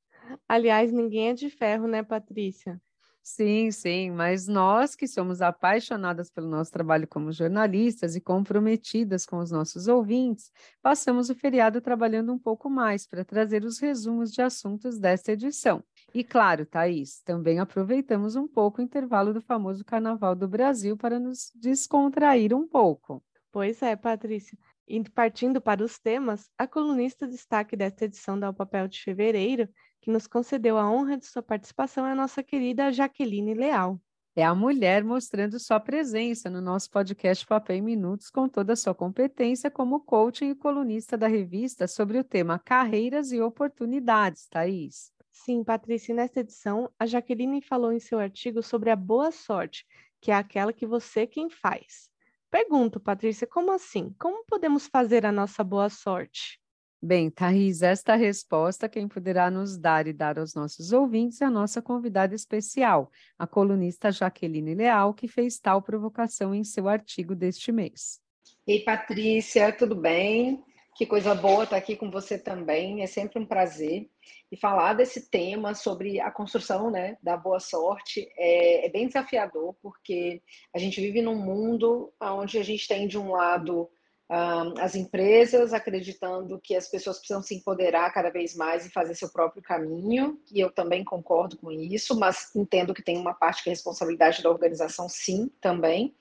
Aliás, 0.49 0.91
ninguém 0.91 1.29
é 1.29 1.33
de 1.33 1.49
ferro, 1.49 1.87
né, 1.87 2.03
Patrícia? 2.03 2.81
Sim, 3.29 3.71
sim, 3.71 4.09
mas 4.09 4.47
nós 4.47 4.95
que 4.95 5.05
somos 5.05 5.41
apaixonadas 5.41 6.29
pelo 6.29 6.47
nosso 6.47 6.71
trabalho 6.71 7.05
como 7.05 7.29
jornalistas 7.29 8.15
e 8.15 8.21
comprometidas 8.21 9.25
com 9.25 9.39
os 9.39 9.51
nossos 9.51 9.89
ouvintes, 9.89 10.49
passamos 10.81 11.29
o 11.29 11.35
feriado 11.35 11.81
trabalhando 11.81 12.31
um 12.31 12.39
pouco 12.39 12.69
mais 12.69 13.05
para 13.05 13.25
trazer 13.25 13.65
os 13.65 13.79
resumos 13.79 14.31
de 14.31 14.41
assuntos 14.41 14.97
desta 14.97 15.33
edição. 15.33 15.83
E 16.13 16.23
claro, 16.23 16.65
Thaís, 16.65 17.21
também 17.21 17.59
aproveitamos 17.59 18.37
um 18.37 18.47
pouco 18.47 18.79
o 18.79 18.83
intervalo 18.83 19.33
do 19.33 19.41
famoso 19.41 19.83
Carnaval 19.83 20.33
do 20.33 20.47
Brasil 20.47 20.95
para 20.95 21.19
nos 21.19 21.51
descontrair 21.53 22.55
um 22.55 22.65
pouco. 22.65 23.21
Pois 23.51 23.81
é, 23.81 23.97
Patrícia. 23.97 24.57
E 24.87 25.03
partindo 25.09 25.59
para 25.59 25.83
os 25.83 25.99
temas, 25.99 26.49
a 26.57 26.65
colunista 26.65 27.27
destaque 27.27 27.75
desta 27.75 28.05
edição 28.05 28.39
da 28.39 28.49
O 28.49 28.53
Papel 28.53 28.87
de 28.87 29.01
Fevereiro 29.01 29.67
que 30.07 30.11
nos 30.11 30.25
concedeu 30.25 30.77
a 30.77 30.89
honra 30.89 31.17
de 31.17 31.25
sua 31.25 31.43
participação 31.43 32.07
é 32.07 32.13
a 32.13 32.15
nossa 32.15 32.41
querida 32.41 32.93
Jaqueline 32.93 33.53
Leal. 33.53 33.99
É 34.37 34.45
a 34.45 34.55
mulher 34.55 35.03
mostrando 35.03 35.59
sua 35.59 35.81
presença 35.81 36.49
no 36.49 36.61
nosso 36.61 36.89
podcast 36.89 37.45
Papel 37.45 37.75
em 37.75 37.81
Minutos, 37.81 38.29
com 38.29 38.47
toda 38.47 38.71
a 38.71 38.75
sua 38.77 38.95
competência 38.95 39.69
como 39.69 39.99
coach 39.99 40.45
e 40.45 40.55
colunista 40.55 41.17
da 41.17 41.27
revista 41.27 41.89
sobre 41.89 42.17
o 42.17 42.23
tema 42.23 42.57
Carreiras 42.57 43.33
e 43.33 43.41
Oportunidades, 43.41 44.47
Thaís. 44.47 45.11
Sim, 45.29 45.61
Patrícia, 45.61 46.15
nesta 46.15 46.39
edição, 46.39 46.89
a 46.97 47.05
Jaqueline 47.05 47.61
falou 47.61 47.91
em 47.91 47.99
seu 47.99 48.17
artigo 48.17 48.63
sobre 48.63 48.89
a 48.89 48.95
boa 48.95 49.29
sorte, 49.29 49.85
que 50.21 50.31
é 50.31 50.35
aquela 50.35 50.71
que 50.71 50.87
você 50.87 51.27
quem 51.27 51.49
faz. 51.49 52.09
Pergunto, 52.49 52.97
Patrícia, 52.97 53.45
como 53.45 53.73
assim? 53.73 54.15
Como 54.17 54.45
podemos 54.45 54.87
fazer 54.87 55.25
a 55.25 55.33
nossa 55.33 55.65
boa 55.65 55.89
sorte? 55.89 56.61
Bem, 56.99 57.29
Thaís, 57.29 57.83
esta 57.83 58.15
resposta 58.15 58.89
quem 58.89 59.07
poderá 59.07 59.51
nos 59.51 59.77
dar 59.77 60.07
e 60.07 60.13
dar 60.13 60.39
aos 60.39 60.55
nossos 60.55 60.91
ouvintes 60.91 61.41
é 61.41 61.45
a 61.45 61.49
nossa 61.49 61.79
convidada 61.79 62.33
especial, 62.33 63.11
a 63.37 63.45
colunista 63.45 64.11
Jaqueline 64.11 64.73
Leal, 64.73 65.13
que 65.13 65.27
fez 65.27 65.59
tal 65.59 65.79
provocação 65.79 66.55
em 66.55 66.63
seu 66.63 66.87
artigo 66.89 67.35
deste 67.35 67.71
mês. 67.71 68.19
Ei, 68.65 68.79
Patrícia, 68.79 69.71
tudo 69.71 69.95
bem? 69.95 70.63
Que 70.95 71.05
coisa 71.05 71.35
boa 71.35 71.65
estar 71.65 71.77
aqui 71.77 71.95
com 71.95 72.09
você 72.09 72.39
também, 72.39 73.03
é 73.03 73.05
sempre 73.05 73.39
um 73.39 73.45
prazer. 73.45 74.09
E 74.51 74.57
falar 74.57 74.93
desse 74.93 75.29
tema 75.29 75.75
sobre 75.75 76.19
a 76.19 76.31
construção 76.31 76.89
né, 76.89 77.15
da 77.21 77.37
boa 77.37 77.59
sorte 77.59 78.27
é, 78.35 78.87
é 78.87 78.89
bem 78.89 79.05
desafiador, 79.05 79.75
porque 79.83 80.41
a 80.73 80.79
gente 80.79 80.99
vive 80.99 81.21
num 81.21 81.35
mundo 81.35 82.11
onde 82.19 82.57
a 82.57 82.63
gente 82.63 82.87
tem, 82.87 83.07
de 83.07 83.19
um 83.19 83.31
lado, 83.33 83.87
as 84.29 84.93
empresas 84.95 85.73
acreditando 85.73 86.59
que 86.59 86.75
as 86.75 86.89
pessoas 86.89 87.17
precisam 87.17 87.41
se 87.41 87.55
empoderar 87.55 88.11
cada 88.11 88.29
vez 88.29 88.55
mais 88.55 88.85
e 88.85 88.91
fazer 88.91 89.15
seu 89.15 89.29
próprio 89.29 89.61
caminho, 89.61 90.39
e 90.51 90.59
eu 90.59 90.69
também 90.69 91.03
concordo 91.03 91.57
com 91.57 91.71
isso, 91.71 92.17
mas 92.19 92.53
entendo 92.55 92.93
que 92.93 93.01
tem 93.01 93.17
uma 93.17 93.33
parte 93.33 93.63
que 93.63 93.69
é 93.69 93.71
responsabilidade 93.71 94.43
da 94.43 94.49
organização, 94.49 95.07
sim, 95.07 95.49
também. 95.61 96.13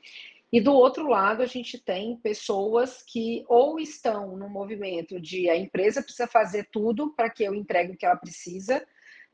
E 0.52 0.60
do 0.60 0.72
outro 0.72 1.08
lado, 1.08 1.42
a 1.42 1.46
gente 1.46 1.76
tem 1.78 2.16
pessoas 2.18 3.02
que 3.02 3.44
ou 3.48 3.80
estão 3.80 4.36
no 4.36 4.48
movimento 4.48 5.20
de 5.20 5.50
a 5.50 5.56
empresa 5.56 6.00
precisa 6.00 6.28
fazer 6.28 6.68
tudo 6.70 7.10
para 7.10 7.28
que 7.28 7.42
eu 7.42 7.54
entregue 7.54 7.92
o 7.92 7.96
que 7.96 8.06
ela 8.06 8.16
precisa, 8.16 8.86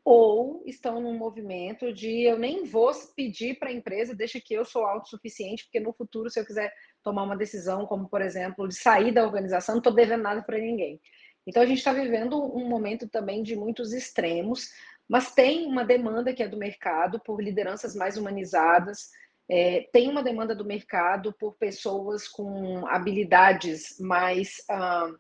ou 0.04 0.62
estão 0.66 1.00
num 1.00 1.16
movimento 1.16 1.92
de 1.92 2.22
eu 2.22 2.36
nem 2.38 2.64
vou 2.64 2.90
pedir 3.14 3.58
para 3.58 3.68
a 3.68 3.72
empresa, 3.72 4.14
deixa 4.14 4.40
que 4.40 4.54
eu 4.54 4.64
sou 4.64 4.84
autossuficiente, 4.84 5.64
porque 5.64 5.78
no 5.78 5.92
futuro, 5.92 6.28
se 6.28 6.40
eu 6.40 6.46
quiser 6.46 6.72
tomar 7.02 7.24
uma 7.24 7.36
decisão, 7.36 7.86
como 7.86 8.08
por 8.08 8.20
exemplo, 8.20 8.68
de 8.68 8.74
sair 8.74 9.12
da 9.12 9.24
organização, 9.24 9.74
não 9.74 9.80
estou 9.80 9.94
devendo 9.94 10.22
nada 10.22 10.42
para 10.42 10.58
ninguém. 10.58 11.00
Então 11.46 11.62
a 11.62 11.66
gente 11.66 11.78
está 11.78 11.92
vivendo 11.92 12.40
um 12.56 12.68
momento 12.68 13.08
também 13.08 13.42
de 13.42 13.56
muitos 13.56 13.92
extremos, 13.92 14.70
mas 15.08 15.34
tem 15.34 15.66
uma 15.66 15.84
demanda 15.84 16.32
que 16.32 16.42
é 16.42 16.48
do 16.48 16.56
mercado 16.56 17.20
por 17.20 17.42
lideranças 17.42 17.94
mais 17.94 18.16
humanizadas, 18.16 19.10
é, 19.50 19.88
tem 19.92 20.08
uma 20.08 20.22
demanda 20.22 20.54
do 20.54 20.64
mercado 20.64 21.32
por 21.32 21.56
pessoas 21.56 22.28
com 22.28 22.86
habilidades 22.86 23.98
mais 23.98 24.58
uh, 24.70 25.18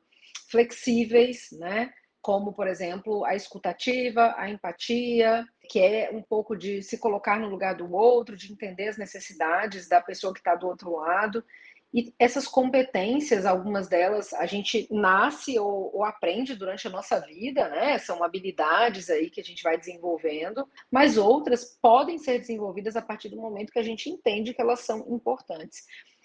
flexíveis, 0.48 1.48
né? 1.52 1.92
como, 2.22 2.52
por 2.52 2.68
exemplo, 2.68 3.24
a 3.24 3.34
escutativa, 3.34 4.32
a 4.38 4.48
empatia, 4.48 5.44
que 5.68 5.80
é 5.80 6.08
um 6.12 6.22
pouco 6.22 6.56
de 6.56 6.80
se 6.80 6.96
colocar 6.96 7.38
no 7.38 7.48
lugar 7.48 7.74
do 7.74 7.92
outro, 7.92 8.36
de 8.36 8.52
entender 8.52 8.88
as 8.88 8.96
necessidades 8.96 9.88
da 9.88 10.00
pessoa 10.00 10.32
que 10.32 10.38
está 10.38 10.54
do 10.54 10.68
outro 10.68 10.92
lado. 10.92 11.44
E 11.92 12.14
essas 12.18 12.48
competências, 12.48 13.44
algumas 13.44 13.86
delas 13.86 14.32
a 14.32 14.46
gente 14.46 14.88
nasce 14.90 15.58
ou, 15.58 15.94
ou, 15.94 16.04
aprende 16.04 16.56
durante 16.56 16.86
a 16.86 16.90
nossa 16.90 17.20
vida, 17.20 17.68
né? 17.68 17.98
São 17.98 18.24
habilidades 18.24 19.10
aí 19.10 19.28
que 19.28 19.40
a 19.40 19.44
gente 19.44 19.62
vai 19.62 19.76
desenvolvendo, 19.76 20.66
mas 20.90 21.18
outras 21.18 21.76
podem 21.82 22.18
ser 22.18 22.38
desenvolvidas 22.38 22.96
a 22.96 23.02
partir 23.02 23.28
do 23.28 23.36
momento 23.36 23.72
que 23.72 23.78
a 23.78 23.84
gente 23.84 24.08
entende 24.08 24.54
que 24.54 24.62
elas 24.62 24.80
são 24.80 25.00
importantes. 25.14 25.84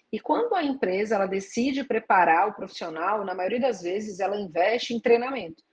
E 0.09 0.19
quando 0.21 0.55
a 0.55 0.63
empresa 0.63 1.15
ela 1.15 1.25
decide 1.25 1.83
preparar 1.83 2.47
o 2.47 2.53
profissional, 2.53 3.25
na 3.25 3.36
maioria 3.36 3.59
das 3.59 3.81
vezes 3.81 4.21
ela 4.21 4.39
investe 4.39 4.93
em 4.93 5.01
treinamento. 5.01 5.66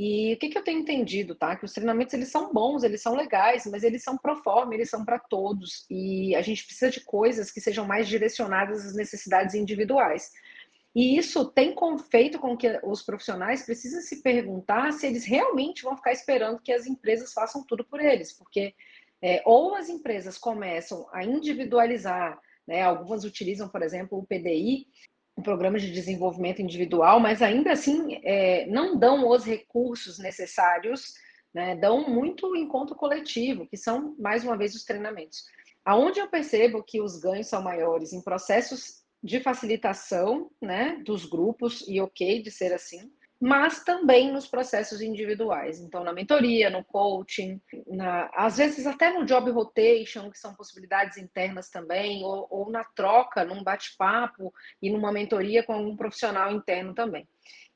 E 0.00 0.32
o 0.32 0.38
que, 0.38 0.48
que 0.48 0.56
eu 0.56 0.62
tenho 0.62 0.78
entendido, 0.78 1.34
tá? 1.34 1.56
Que 1.56 1.64
os 1.64 1.72
treinamentos 1.72 2.14
eles 2.14 2.28
são 2.28 2.52
bons, 2.52 2.84
eles 2.84 3.02
são 3.02 3.16
legais, 3.16 3.66
mas 3.66 3.82
eles 3.82 4.04
são 4.04 4.16
pro 4.16 4.36
forma, 4.36 4.72
eles 4.72 4.88
são 4.88 5.04
para 5.04 5.18
todos. 5.18 5.84
E 5.90 6.36
a 6.36 6.40
gente 6.40 6.64
precisa 6.64 6.88
de 6.88 7.00
coisas 7.00 7.50
que 7.50 7.60
sejam 7.60 7.84
mais 7.84 8.06
direcionadas 8.06 8.86
às 8.86 8.94
necessidades 8.94 9.56
individuais. 9.56 10.30
E 10.94 11.18
isso 11.18 11.46
tem 11.46 11.74
feito 12.08 12.38
com 12.38 12.56
que 12.56 12.78
os 12.84 13.02
profissionais 13.02 13.64
precisem 13.66 14.00
se 14.00 14.22
perguntar 14.22 14.92
se 14.92 15.04
eles 15.04 15.24
realmente 15.24 15.82
vão 15.82 15.96
ficar 15.96 16.12
esperando 16.12 16.62
que 16.62 16.72
as 16.72 16.86
empresas 16.86 17.32
façam 17.32 17.64
tudo 17.66 17.84
por 17.84 18.00
eles, 18.00 18.32
porque 18.32 18.74
é, 19.20 19.42
ou 19.44 19.74
as 19.74 19.88
empresas 19.88 20.38
começam 20.38 21.08
a 21.12 21.24
individualizar, 21.24 22.40
né, 22.64 22.82
algumas 22.82 23.24
utilizam, 23.24 23.68
por 23.68 23.82
exemplo, 23.82 24.16
o 24.16 24.24
PDI, 24.24 24.86
um 25.38 25.42
programa 25.42 25.78
de 25.78 25.92
desenvolvimento 25.92 26.60
individual, 26.60 27.20
mas 27.20 27.40
ainda 27.40 27.70
assim 27.70 28.20
é, 28.24 28.66
não 28.66 28.98
dão 28.98 29.28
os 29.28 29.44
recursos 29.44 30.18
necessários, 30.18 31.14
né, 31.54 31.76
dão 31.76 32.10
muito 32.10 32.56
encontro 32.56 32.96
coletivo, 32.96 33.64
que 33.66 33.76
são, 33.76 34.16
mais 34.18 34.42
uma 34.42 34.56
vez, 34.56 34.74
os 34.74 34.84
treinamentos. 34.84 35.44
Aonde 35.84 36.18
eu 36.18 36.28
percebo 36.28 36.82
que 36.82 37.00
os 37.00 37.20
ganhos 37.20 37.46
são 37.46 37.62
maiores 37.62 38.12
em 38.12 38.20
processos 38.20 39.04
de 39.22 39.38
facilitação 39.38 40.50
né, 40.60 41.00
dos 41.04 41.24
grupos, 41.24 41.84
e 41.86 42.00
ok 42.00 42.42
de 42.42 42.50
ser 42.50 42.72
assim, 42.72 43.08
mas 43.40 43.84
também 43.84 44.32
nos 44.32 44.48
processos 44.48 45.00
individuais. 45.00 45.80
Então, 45.80 46.02
na 46.02 46.12
mentoria, 46.12 46.70
no 46.70 46.82
coaching, 46.84 47.60
na, 47.86 48.28
às 48.34 48.56
vezes 48.56 48.86
até 48.86 49.12
no 49.12 49.24
job 49.24 49.50
rotation, 49.50 50.30
que 50.30 50.38
são 50.38 50.54
possibilidades 50.54 51.18
internas 51.18 51.70
também, 51.70 52.24
ou, 52.24 52.46
ou 52.50 52.70
na 52.70 52.82
troca, 52.82 53.44
num 53.44 53.62
bate-papo 53.62 54.52
e 54.82 54.90
numa 54.90 55.12
mentoria 55.12 55.62
com 55.62 55.76
um 55.76 55.96
profissional 55.96 56.50
interno 56.50 56.94
também. 56.94 57.28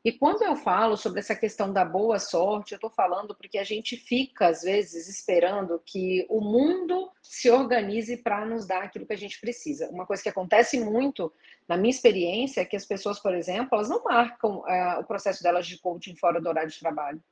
E 0.04 0.10
quando 0.10 0.42
eu 0.42 0.56
falo 0.56 0.96
sobre 0.96 1.20
essa 1.20 1.36
questão 1.36 1.72
da 1.72 1.84
boa 1.84 2.18
sorte, 2.18 2.72
eu 2.72 2.76
estou 2.76 2.90
falando 2.90 3.36
porque 3.36 3.56
a 3.56 3.62
gente 3.62 3.96
fica, 3.96 4.48
às 4.48 4.62
vezes, 4.62 5.08
esperando 5.08 5.80
que 5.86 6.26
o 6.28 6.40
mundo 6.40 7.08
se 7.22 7.48
organize 7.48 8.16
para 8.16 8.44
nos 8.44 8.66
dar 8.66 8.82
aquilo 8.82 9.06
que 9.06 9.12
a 9.12 9.18
gente 9.18 9.40
precisa. 9.40 9.88
Uma 9.90 10.04
coisa 10.04 10.20
que 10.20 10.28
acontece 10.28 10.80
muito, 10.80 11.32
na 11.68 11.76
minha 11.76 11.90
experiência, 11.90 12.62
é 12.62 12.64
que 12.64 12.74
as 12.74 12.84
pessoas, 12.84 13.20
por 13.20 13.32
exemplo, 13.32 13.68
elas 13.74 13.88
não 13.88 14.02
marcam 14.02 14.66
é, 14.66 14.98
o 14.98 15.04
processo 15.04 15.40
delas 15.40 15.68
de 15.68 15.78
coaching 15.78 16.16
fora 16.16 16.40
do 16.40 16.48
horário 16.48 16.70
de 16.70 16.80
trabalho. 16.80 17.22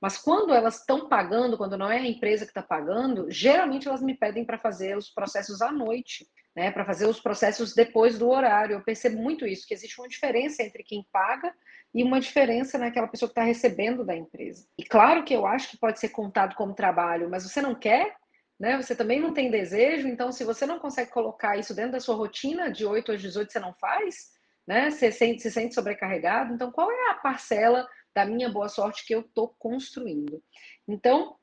Mas 0.00 0.16
quando 0.16 0.54
elas 0.54 0.78
estão 0.78 1.08
pagando, 1.08 1.58
quando 1.58 1.76
não 1.76 1.90
é 1.90 1.98
a 1.98 2.06
empresa 2.06 2.44
que 2.44 2.52
está 2.52 2.62
pagando, 2.62 3.28
geralmente 3.28 3.88
elas 3.88 4.00
me 4.00 4.14
pedem 4.14 4.44
para 4.44 4.56
fazer 4.56 4.96
os 4.96 5.10
processos 5.10 5.60
à 5.60 5.72
noite. 5.72 6.28
Né, 6.52 6.68
para 6.72 6.84
fazer 6.84 7.06
os 7.06 7.20
processos 7.20 7.74
depois 7.74 8.18
do 8.18 8.28
horário. 8.28 8.74
Eu 8.74 8.82
percebo 8.82 9.22
muito 9.22 9.46
isso, 9.46 9.64
que 9.64 9.72
existe 9.72 10.00
uma 10.00 10.08
diferença 10.08 10.64
entre 10.64 10.82
quem 10.82 11.06
paga 11.12 11.54
e 11.94 12.04
uma 12.04 12.20
diferença 12.20 12.78
naquela 12.78 13.08
pessoa 13.08 13.28
que 13.28 13.32
está 13.32 13.42
recebendo 13.42 14.04
da 14.04 14.14
empresa. 14.14 14.66
E 14.78 14.84
claro 14.84 15.24
que 15.24 15.34
eu 15.34 15.46
acho 15.46 15.70
que 15.70 15.78
pode 15.78 15.98
ser 15.98 16.10
contado 16.10 16.54
como 16.54 16.74
trabalho, 16.74 17.28
mas 17.28 17.42
você 17.42 17.60
não 17.60 17.74
quer, 17.74 18.14
né? 18.58 18.80
Você 18.80 18.94
também 18.94 19.20
não 19.20 19.32
tem 19.32 19.50
desejo, 19.50 20.06
então 20.06 20.30
se 20.30 20.44
você 20.44 20.66
não 20.66 20.78
consegue 20.78 21.10
colocar 21.10 21.56
isso 21.56 21.74
dentro 21.74 21.92
da 21.92 22.00
sua 22.00 22.14
rotina, 22.14 22.70
de 22.70 22.84
8 22.84 23.12
às 23.12 23.20
18 23.20 23.52
você 23.52 23.58
não 23.58 23.74
faz, 23.74 24.30
né? 24.66 24.90
Você 24.90 25.10
sente, 25.10 25.42
se 25.42 25.50
sente 25.50 25.74
sobrecarregado, 25.74 26.54
então 26.54 26.70
qual 26.70 26.90
é 26.90 27.10
a 27.10 27.14
parcela 27.14 27.88
da 28.14 28.24
minha 28.24 28.48
boa 28.48 28.68
sorte 28.68 29.04
que 29.04 29.14
eu 29.14 29.20
estou 29.20 29.54
construindo? 29.58 30.42
Então, 30.86 31.36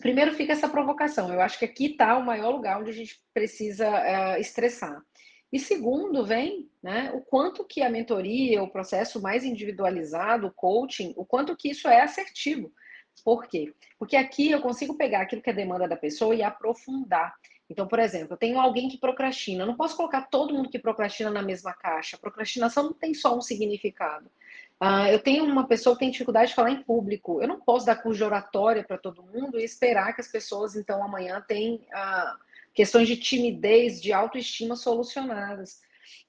primeiro 0.00 0.34
fica 0.34 0.52
essa 0.52 0.68
provocação. 0.68 1.32
Eu 1.32 1.40
acho 1.40 1.58
que 1.58 1.64
aqui 1.64 1.92
está 1.92 2.16
o 2.16 2.24
maior 2.24 2.50
lugar 2.50 2.80
onde 2.80 2.90
a 2.90 2.94
gente 2.94 3.20
precisa 3.32 3.88
uh, 3.88 4.40
estressar. 4.40 5.00
E 5.52 5.58
segundo, 5.58 6.24
vem 6.24 6.70
né, 6.82 7.10
o 7.12 7.20
quanto 7.20 7.64
que 7.64 7.82
a 7.82 7.90
mentoria, 7.90 8.62
o 8.62 8.70
processo 8.70 9.20
mais 9.20 9.44
individualizado, 9.44 10.46
o 10.46 10.52
coaching, 10.52 11.12
o 11.16 11.24
quanto 11.24 11.56
que 11.56 11.70
isso 11.70 11.88
é 11.88 12.00
assertivo. 12.00 12.72
Por 13.24 13.46
quê? 13.46 13.74
Porque 13.98 14.16
aqui 14.16 14.50
eu 14.50 14.60
consigo 14.60 14.96
pegar 14.96 15.22
aquilo 15.22 15.42
que 15.42 15.50
é 15.50 15.52
demanda 15.52 15.88
da 15.88 15.96
pessoa 15.96 16.34
e 16.34 16.42
aprofundar. 16.42 17.34
Então, 17.68 17.86
por 17.86 18.00
exemplo, 18.00 18.34
eu 18.34 18.36
tenho 18.36 18.58
alguém 18.58 18.88
que 18.88 18.98
procrastina. 18.98 19.62
Eu 19.62 19.66
não 19.66 19.76
posso 19.76 19.96
colocar 19.96 20.22
todo 20.22 20.52
mundo 20.52 20.68
que 20.68 20.78
procrastina 20.78 21.30
na 21.30 21.42
mesma 21.42 21.72
caixa. 21.72 22.18
procrastinação 22.18 22.84
não 22.84 22.92
tem 22.92 23.14
só 23.14 23.36
um 23.36 23.40
significado. 23.40 24.26
Uh, 24.82 25.06
eu 25.12 25.20
tenho 25.20 25.44
uma 25.44 25.66
pessoa 25.68 25.94
que 25.94 26.00
tem 26.00 26.10
dificuldade 26.10 26.48
de 26.48 26.54
falar 26.54 26.70
em 26.70 26.82
público. 26.82 27.40
Eu 27.40 27.46
não 27.46 27.60
posso 27.60 27.86
dar 27.86 27.96
curso 27.96 28.18
de 28.18 28.24
oratória 28.24 28.82
para 28.82 28.98
todo 28.98 29.22
mundo 29.22 29.60
e 29.60 29.64
esperar 29.64 30.14
que 30.14 30.20
as 30.20 30.26
pessoas, 30.26 30.74
então, 30.74 31.02
amanhã 31.02 31.44
tenham. 31.46 31.76
Uh, 31.76 32.49
questões 32.74 33.08
de 33.08 33.16
timidez, 33.16 34.00
de 34.00 34.12
autoestima 34.12 34.76
solucionadas. 34.76 35.80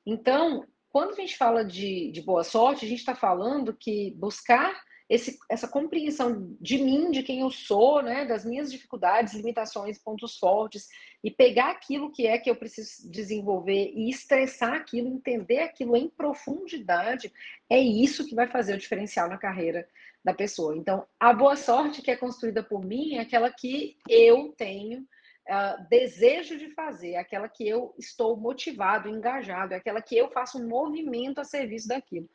Então, 0.06 0.66
quando 0.90 1.12
a 1.12 1.16
gente 1.16 1.38
fala 1.38 1.64
de, 1.64 2.12
de 2.12 2.22
boa 2.22 2.44
sorte, 2.44 2.86
a 2.86 2.88
gente 2.88 3.00
está 3.00 3.16
falando 3.16 3.74
que 3.74 4.12
buscar 4.12 4.82
esse, 5.12 5.38
essa 5.50 5.68
compreensão 5.68 6.56
de 6.60 6.78
mim, 6.78 7.12
de 7.12 7.22
quem 7.22 7.42
eu 7.42 7.52
sou, 7.52 8.02
né, 8.02 8.24
das 8.24 8.46
minhas 8.46 8.72
dificuldades, 8.72 9.34
limitações, 9.34 10.00
pontos 10.00 10.38
fortes, 10.38 10.88
e 11.22 11.30
pegar 11.30 11.72
aquilo 11.72 12.14
que 12.14 12.26
é 12.26 12.38
que 12.38 12.50
eu 12.50 12.56
preciso 12.56 13.12
desenvolver 13.12 13.92
e 13.94 14.10
estressar 14.10 14.74
aquilo, 14.74 15.10
entender 15.10 15.60
aquilo 15.60 15.98
em 15.98 16.10
profundidade, 16.10 17.32
é 17.70 17.78
isso 17.78 18.26
que 18.26 18.34
vai 18.34 18.48
fazer 18.48 18.74
o 18.74 18.78
diferencial 18.78 19.28
na 19.28 19.38
carreira 19.38 19.86
da 20.24 20.34
pessoa. 20.34 20.78
Então, 20.78 21.06
a 21.20 21.34
boa 21.34 21.58
sorte 21.58 22.02
que 22.02 22.12
é 22.12 22.16
construída 22.16 22.64
por 22.64 22.86
mim 22.86 23.16
é 23.16 23.20
aquela 23.20 23.52
que 23.52 23.98
eu 24.08 24.54
tenho 24.58 25.06
uh, 25.52 25.86
desejo 25.90 26.58
de 26.58 26.74
fazer, 26.74 27.12
é 27.12 27.18
aquela 27.18 27.50
que 27.50 27.68
eu 27.68 27.94
estou 28.00 28.38
motivado, 28.38 29.10
engajado, 29.10 29.74
é 29.74 29.78
aquela 29.78 30.02
que 30.02 30.18
eu 30.18 30.30
faço 30.32 30.58
um 30.58 30.68
movimento 30.68 31.40
a 31.40 31.44
serviço 31.44 31.88
daquilo. 31.88 32.30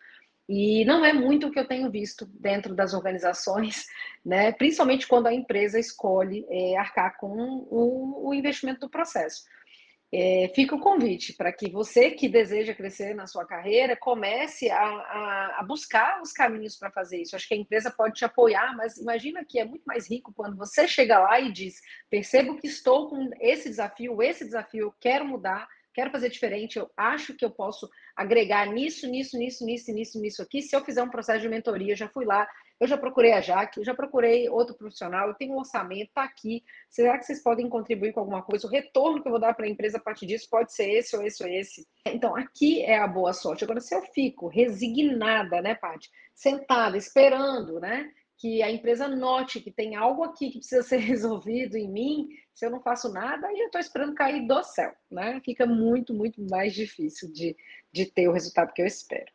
E 0.48 0.84
não 0.84 1.04
é 1.04 1.12
muito 1.12 1.48
o 1.48 1.50
que 1.50 1.58
eu 1.58 1.66
tenho 1.66 1.90
visto 1.90 2.24
dentro 2.26 2.74
das 2.74 2.94
organizações, 2.94 3.86
né? 4.24 4.52
principalmente 4.52 5.06
quando 5.06 5.26
a 5.26 5.34
empresa 5.34 5.78
escolhe 5.78 6.46
é, 6.48 6.76
arcar 6.76 7.16
com 7.18 7.66
o, 7.68 8.28
o, 8.28 8.34
investimento 8.34 8.80
do 8.80 8.90
processo. 8.90 9.42
É, 10.12 10.52
fica 10.54 10.74
o 10.76 10.80
convite 10.80 11.32
para 11.32 11.52
que 11.52 11.68
você 11.68 12.12
que 12.12 12.28
deseja 12.28 12.72
crescer 12.72 13.12
na 13.12 13.26
sua 13.26 13.44
carreira 13.44 13.96
comece 13.96 14.70
a, 14.70 14.80
a, 14.80 15.56
a 15.58 15.62
buscar 15.64 16.22
os 16.22 16.32
caminhos 16.32 16.76
para 16.76 16.92
fazer 16.92 17.20
isso. 17.20 17.34
Acho 17.34 17.48
que 17.48 17.54
a 17.54 17.58
empresa 17.58 17.90
pode 17.90 18.14
te 18.14 18.24
apoiar, 18.24 18.76
mas 18.76 18.96
imagina 18.96 19.44
que 19.44 19.58
é 19.58 19.64
muito 19.64 19.82
mais 19.84 20.08
rico 20.08 20.32
quando 20.32 20.56
você 20.56 20.86
chega 20.86 21.18
lá 21.18 21.40
e 21.40 21.50
diz: 21.50 21.80
percebo 22.08 22.56
que 22.56 22.68
estou 22.68 23.08
com 23.08 23.30
esse 23.40 23.68
desafio, 23.68 24.22
esse 24.22 24.44
desafio, 24.44 24.94
quero 25.00 25.26
mudar, 25.26 25.66
quero 25.92 26.10
fazer 26.10 26.28
diferente, 26.28 26.78
eu 26.78 26.88
acho 26.96 27.34
que 27.34 27.44
eu 27.44 27.50
posso 27.50 27.88
agregar 28.14 28.66
nisso, 28.66 29.08
nisso, 29.08 29.36
nisso, 29.36 29.64
nisso, 29.64 29.92
nisso, 29.92 30.20
nisso 30.20 30.42
aqui. 30.42 30.62
Se 30.62 30.76
eu 30.76 30.84
fizer 30.84 31.02
um 31.02 31.10
processo 31.10 31.40
de 31.40 31.48
mentoria, 31.48 31.96
já 31.96 32.08
fui 32.08 32.24
lá, 32.24 32.46
eu 32.78 32.86
já 32.86 32.98
procurei 32.98 33.32
a 33.32 33.40
Jaque, 33.40 33.82
já 33.84 33.94
procurei 33.94 34.48
outro 34.48 34.74
profissional, 34.74 35.28
eu 35.28 35.34
tenho 35.34 35.54
um 35.54 35.58
orçamento, 35.58 36.08
está 36.08 36.24
aqui. 36.24 36.62
Será 36.90 37.18
que 37.18 37.24
vocês 37.24 37.42
podem 37.42 37.68
contribuir 37.68 38.12
com 38.12 38.20
alguma 38.20 38.42
coisa? 38.42 38.66
O 38.66 38.70
retorno 38.70 39.22
que 39.22 39.28
eu 39.28 39.32
vou 39.32 39.40
dar 39.40 39.54
para 39.54 39.66
a 39.66 39.68
empresa 39.68 39.98
a 39.98 40.00
partir 40.00 40.26
disso 40.26 40.48
pode 40.50 40.72
ser 40.74 40.90
esse 40.90 41.16
ou 41.16 41.22
esse 41.22 41.42
ou 41.42 41.48
esse. 41.48 41.86
Então, 42.06 42.36
aqui 42.36 42.82
é 42.82 42.98
a 42.98 43.06
boa 43.06 43.32
sorte. 43.32 43.64
Agora, 43.64 43.80
se 43.80 43.94
eu 43.94 44.02
fico 44.02 44.48
resignada, 44.48 45.62
né, 45.62 45.74
Paty? 45.74 46.10
Sentada, 46.34 46.96
esperando, 46.96 47.80
né? 47.80 48.10
que 48.38 48.62
a 48.62 48.70
empresa 48.70 49.08
note 49.08 49.60
que 49.60 49.70
tem 49.70 49.96
algo 49.96 50.22
aqui 50.22 50.50
que 50.50 50.58
precisa 50.58 50.82
ser 50.82 50.98
resolvido 51.00 51.76
em 51.76 51.90
mim, 51.90 52.28
se 52.54 52.66
eu 52.66 52.70
não 52.70 52.80
faço 52.80 53.10
nada, 53.12 53.46
aí 53.46 53.58
eu 53.58 53.66
estou 53.66 53.80
esperando 53.80 54.14
cair 54.14 54.46
do 54.46 54.62
céu, 54.62 54.94
né? 55.10 55.40
Fica 55.44 55.66
muito, 55.66 56.12
muito 56.14 56.40
mais 56.48 56.74
difícil 56.74 57.32
de, 57.32 57.56
de 57.92 58.06
ter 58.06 58.28
o 58.28 58.32
resultado 58.32 58.72
que 58.72 58.82
eu 58.82 58.86
espero. 58.86 59.30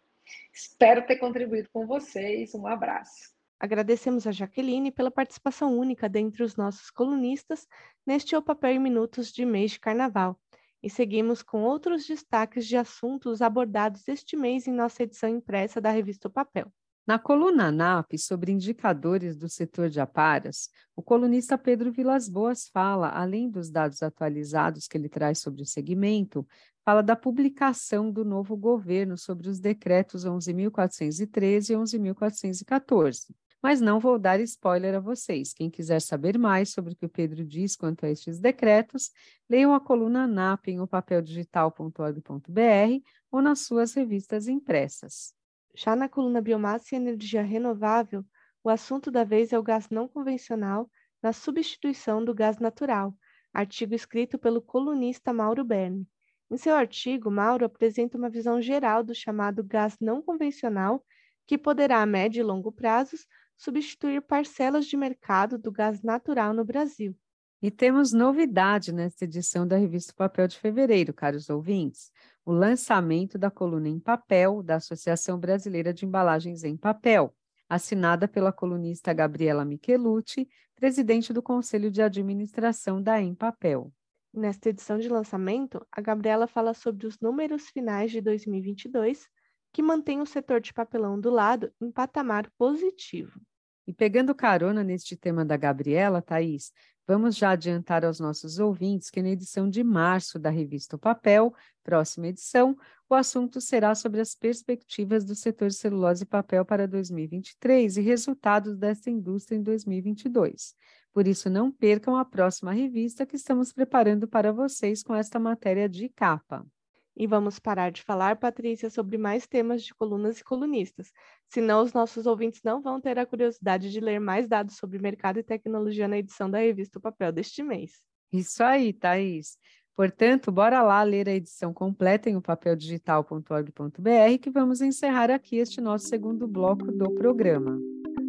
Espero 0.53 1.05
ter 1.05 1.17
contribuído 1.17 1.69
com 1.71 1.85
vocês. 1.85 2.53
Um 2.53 2.67
abraço. 2.67 3.31
Agradecemos 3.59 4.25
a 4.25 4.31
Jaqueline 4.31 4.91
pela 4.91 5.11
participação 5.11 5.77
única 5.77 6.09
dentre 6.09 6.43
os 6.43 6.55
nossos 6.55 6.89
colunistas 6.89 7.67
neste 8.05 8.35
O 8.35 8.41
Papel 8.41 8.71
em 8.71 8.79
Minutos 8.79 9.31
de 9.31 9.45
mês 9.45 9.71
de 9.71 9.79
Carnaval. 9.79 10.39
E 10.81 10.89
seguimos 10.89 11.43
com 11.43 11.61
outros 11.61 12.07
destaques 12.07 12.65
de 12.65 12.75
assuntos 12.75 13.39
abordados 13.41 14.07
este 14.07 14.35
mês 14.35 14.67
em 14.67 14.73
nossa 14.73 15.03
edição 15.03 15.29
impressa 15.29 15.79
da 15.79 15.91
revista 15.91 16.27
O 16.27 16.31
Papel. 16.31 16.71
Na 17.05 17.17
coluna 17.17 17.71
NAP 17.71 18.17
sobre 18.17 18.51
indicadores 18.51 19.35
do 19.35 19.49
setor 19.49 19.89
de 19.89 19.99
aparas, 19.99 20.69
o 20.95 21.01
colunista 21.01 21.57
Pedro 21.57 21.91
Vilas 21.91 22.29
Boas 22.29 22.67
fala, 22.67 23.09
além 23.09 23.49
dos 23.49 23.71
dados 23.71 24.03
atualizados 24.03 24.87
que 24.87 24.97
ele 24.97 25.09
traz 25.09 25.39
sobre 25.39 25.63
o 25.63 25.65
segmento, 25.65 26.47
fala 26.85 27.01
da 27.01 27.15
publicação 27.15 28.11
do 28.11 28.23
novo 28.23 28.55
governo 28.55 29.17
sobre 29.17 29.49
os 29.49 29.59
decretos 29.59 30.25
11.413 30.25 31.71
e 31.71 31.73
11.414. 31.73 33.33
Mas 33.63 33.81
não 33.81 33.99
vou 33.99 34.19
dar 34.19 34.39
spoiler 34.39 34.95
a 34.95 34.99
vocês. 34.99 35.53
Quem 35.53 35.71
quiser 35.71 36.01
saber 36.01 36.37
mais 36.37 36.69
sobre 36.69 36.93
o 36.93 36.95
que 36.95 37.05
o 37.05 37.09
Pedro 37.09 37.43
diz 37.43 37.75
quanto 37.75 38.05
a 38.05 38.09
estes 38.09 38.39
decretos, 38.39 39.11
leiam 39.49 39.73
a 39.73 39.79
coluna 39.79 40.27
NAP 40.27 40.67
em 40.67 40.79
opapeldigital.org.br 40.79 43.03
ou 43.31 43.41
nas 43.41 43.61
suas 43.61 43.93
revistas 43.93 44.47
impressas. 44.47 45.40
Já 45.73 45.95
na 45.95 46.09
coluna 46.09 46.41
Biomassa 46.41 46.93
e 46.93 46.97
Energia 46.97 47.41
Renovável, 47.41 48.25
o 48.63 48.69
assunto 48.69 49.09
da 49.09 49.23
vez 49.23 49.53
é 49.53 49.59
o 49.59 49.63
gás 49.63 49.89
não 49.89 50.07
convencional 50.07 50.89
na 51.21 51.31
substituição 51.31 52.23
do 52.23 52.33
gás 52.33 52.59
natural, 52.59 53.15
artigo 53.53 53.95
escrito 53.95 54.37
pelo 54.37 54.61
colunista 54.61 55.31
Mauro 55.31 55.63
Berni. 55.63 56.07
Em 56.49 56.57
seu 56.57 56.75
artigo, 56.75 57.31
Mauro 57.31 57.65
apresenta 57.65 58.17
uma 58.17 58.29
visão 58.29 58.61
geral 58.61 59.03
do 59.03 59.15
chamado 59.15 59.63
gás 59.63 59.97
não 60.01 60.21
convencional, 60.21 61.03
que 61.47 61.57
poderá, 61.57 62.01
a 62.01 62.05
médio 62.05 62.41
e 62.41 62.43
longo 62.43 62.71
prazos, 62.71 63.25
substituir 63.57 64.21
parcelas 64.21 64.85
de 64.85 64.97
mercado 64.97 65.57
do 65.57 65.71
gás 65.71 66.01
natural 66.01 66.53
no 66.53 66.65
Brasil. 66.65 67.15
E 67.61 67.69
temos 67.69 68.11
novidade 68.11 68.91
nesta 68.91 69.23
edição 69.23 69.67
da 69.67 69.77
revista 69.77 70.13
Papel 70.15 70.47
de 70.47 70.57
Fevereiro, 70.57 71.13
caros 71.13 71.49
ouvintes 71.49 72.11
o 72.45 72.51
lançamento 72.51 73.37
da 73.37 73.51
coluna 73.51 73.87
em 73.87 73.99
papel 73.99 74.63
da 74.63 74.75
Associação 74.75 75.39
Brasileira 75.39 75.93
de 75.93 76.05
Embalagens 76.05 76.63
em 76.63 76.75
Papel, 76.75 77.33
assinada 77.69 78.27
pela 78.27 78.51
colunista 78.51 79.13
Gabriela 79.13 79.63
Michelucci, 79.63 80.49
presidente 80.75 81.31
do 81.31 81.41
Conselho 81.41 81.91
de 81.91 82.01
Administração 82.01 83.01
da 83.01 83.21
Em 83.21 83.35
Papel. 83.35 83.93
Nesta 84.33 84.69
edição 84.69 84.97
de 84.97 85.07
lançamento, 85.09 85.85
a 85.91 86.01
Gabriela 86.01 86.47
fala 86.47 86.73
sobre 86.73 87.05
os 87.05 87.19
números 87.19 87.69
finais 87.69 88.11
de 88.11 88.21
2022, 88.21 89.27
que 89.71 89.81
mantém 89.81 90.21
o 90.21 90.25
setor 90.25 90.59
de 90.59 90.73
papelão 90.73 91.19
do 91.19 91.29
lado 91.29 91.71
em 91.79 91.91
patamar 91.91 92.49
positivo. 92.57 93.39
E 93.85 93.93
pegando 93.93 94.33
carona 94.33 94.83
neste 94.83 95.15
tema 95.15 95.43
da 95.43 95.57
Gabriela, 95.57 96.21
Thaís, 96.21 96.71
Vamos 97.07 97.35
já 97.35 97.51
adiantar 97.51 98.05
aos 98.05 98.19
nossos 98.19 98.59
ouvintes 98.59 99.09
que 99.09 99.21
na 99.21 99.29
edição 99.29 99.69
de 99.69 99.83
março 99.83 100.37
da 100.37 100.49
revista 100.49 100.95
O 100.95 100.99
Papel, 100.99 101.53
próxima 101.83 102.27
edição, 102.27 102.77
o 103.09 103.15
assunto 103.15 103.59
será 103.59 103.93
sobre 103.95 104.21
as 104.21 104.35
perspectivas 104.35 105.25
do 105.25 105.35
setor 105.35 105.71
celulose 105.71 106.23
e 106.23 106.27
papel 106.27 106.63
para 106.63 106.87
2023 106.87 107.97
e 107.97 108.01
resultados 108.01 108.77
desta 108.77 109.09
indústria 109.09 109.57
em 109.57 109.63
2022. 109.63 110.75
Por 111.11 111.27
isso, 111.27 111.49
não 111.49 111.71
percam 111.71 112.15
a 112.15 112.23
próxima 112.23 112.71
revista 112.71 113.25
que 113.25 113.35
estamos 113.35 113.73
preparando 113.73 114.27
para 114.27 114.53
vocês 114.53 115.03
com 115.03 115.13
esta 115.13 115.39
matéria 115.39 115.89
de 115.89 116.07
capa. 116.07 116.65
E 117.15 117.27
vamos 117.27 117.59
parar 117.59 117.91
de 117.91 118.01
falar, 118.01 118.37
Patrícia, 118.37 118.89
sobre 118.89 119.17
mais 119.17 119.45
temas 119.45 119.83
de 119.83 119.93
colunas 119.93 120.39
e 120.39 120.43
colunistas, 120.43 121.11
senão 121.49 121.83
os 121.83 121.93
nossos 121.93 122.25
ouvintes 122.25 122.61
não 122.63 122.81
vão 122.81 123.01
ter 123.01 123.19
a 123.19 123.25
curiosidade 123.25 123.91
de 123.91 123.99
ler 123.99 124.19
mais 124.19 124.47
dados 124.47 124.77
sobre 124.77 124.97
mercado 124.97 125.39
e 125.39 125.43
tecnologia 125.43 126.07
na 126.07 126.17
edição 126.17 126.49
da 126.49 126.59
revista 126.59 126.99
O 126.99 127.01
Papel 127.01 127.31
deste 127.31 127.61
mês. 127.61 127.91
Isso 128.31 128.63
aí, 128.63 128.93
Thaís. 128.93 129.57
Portanto, 129.95 130.51
bora 130.51 130.81
lá 130.81 131.03
ler 131.03 131.27
a 131.27 131.33
edição 131.33 131.73
completa 131.73 132.29
em 132.29 132.37
opapeldigital.org.br 132.37 134.37
que 134.41 134.49
vamos 134.49 134.81
encerrar 134.81 135.29
aqui 135.29 135.57
este 135.57 135.81
nosso 135.81 136.07
segundo 136.07 136.47
bloco 136.47 136.91
do 136.91 137.13
programa. 137.13 137.77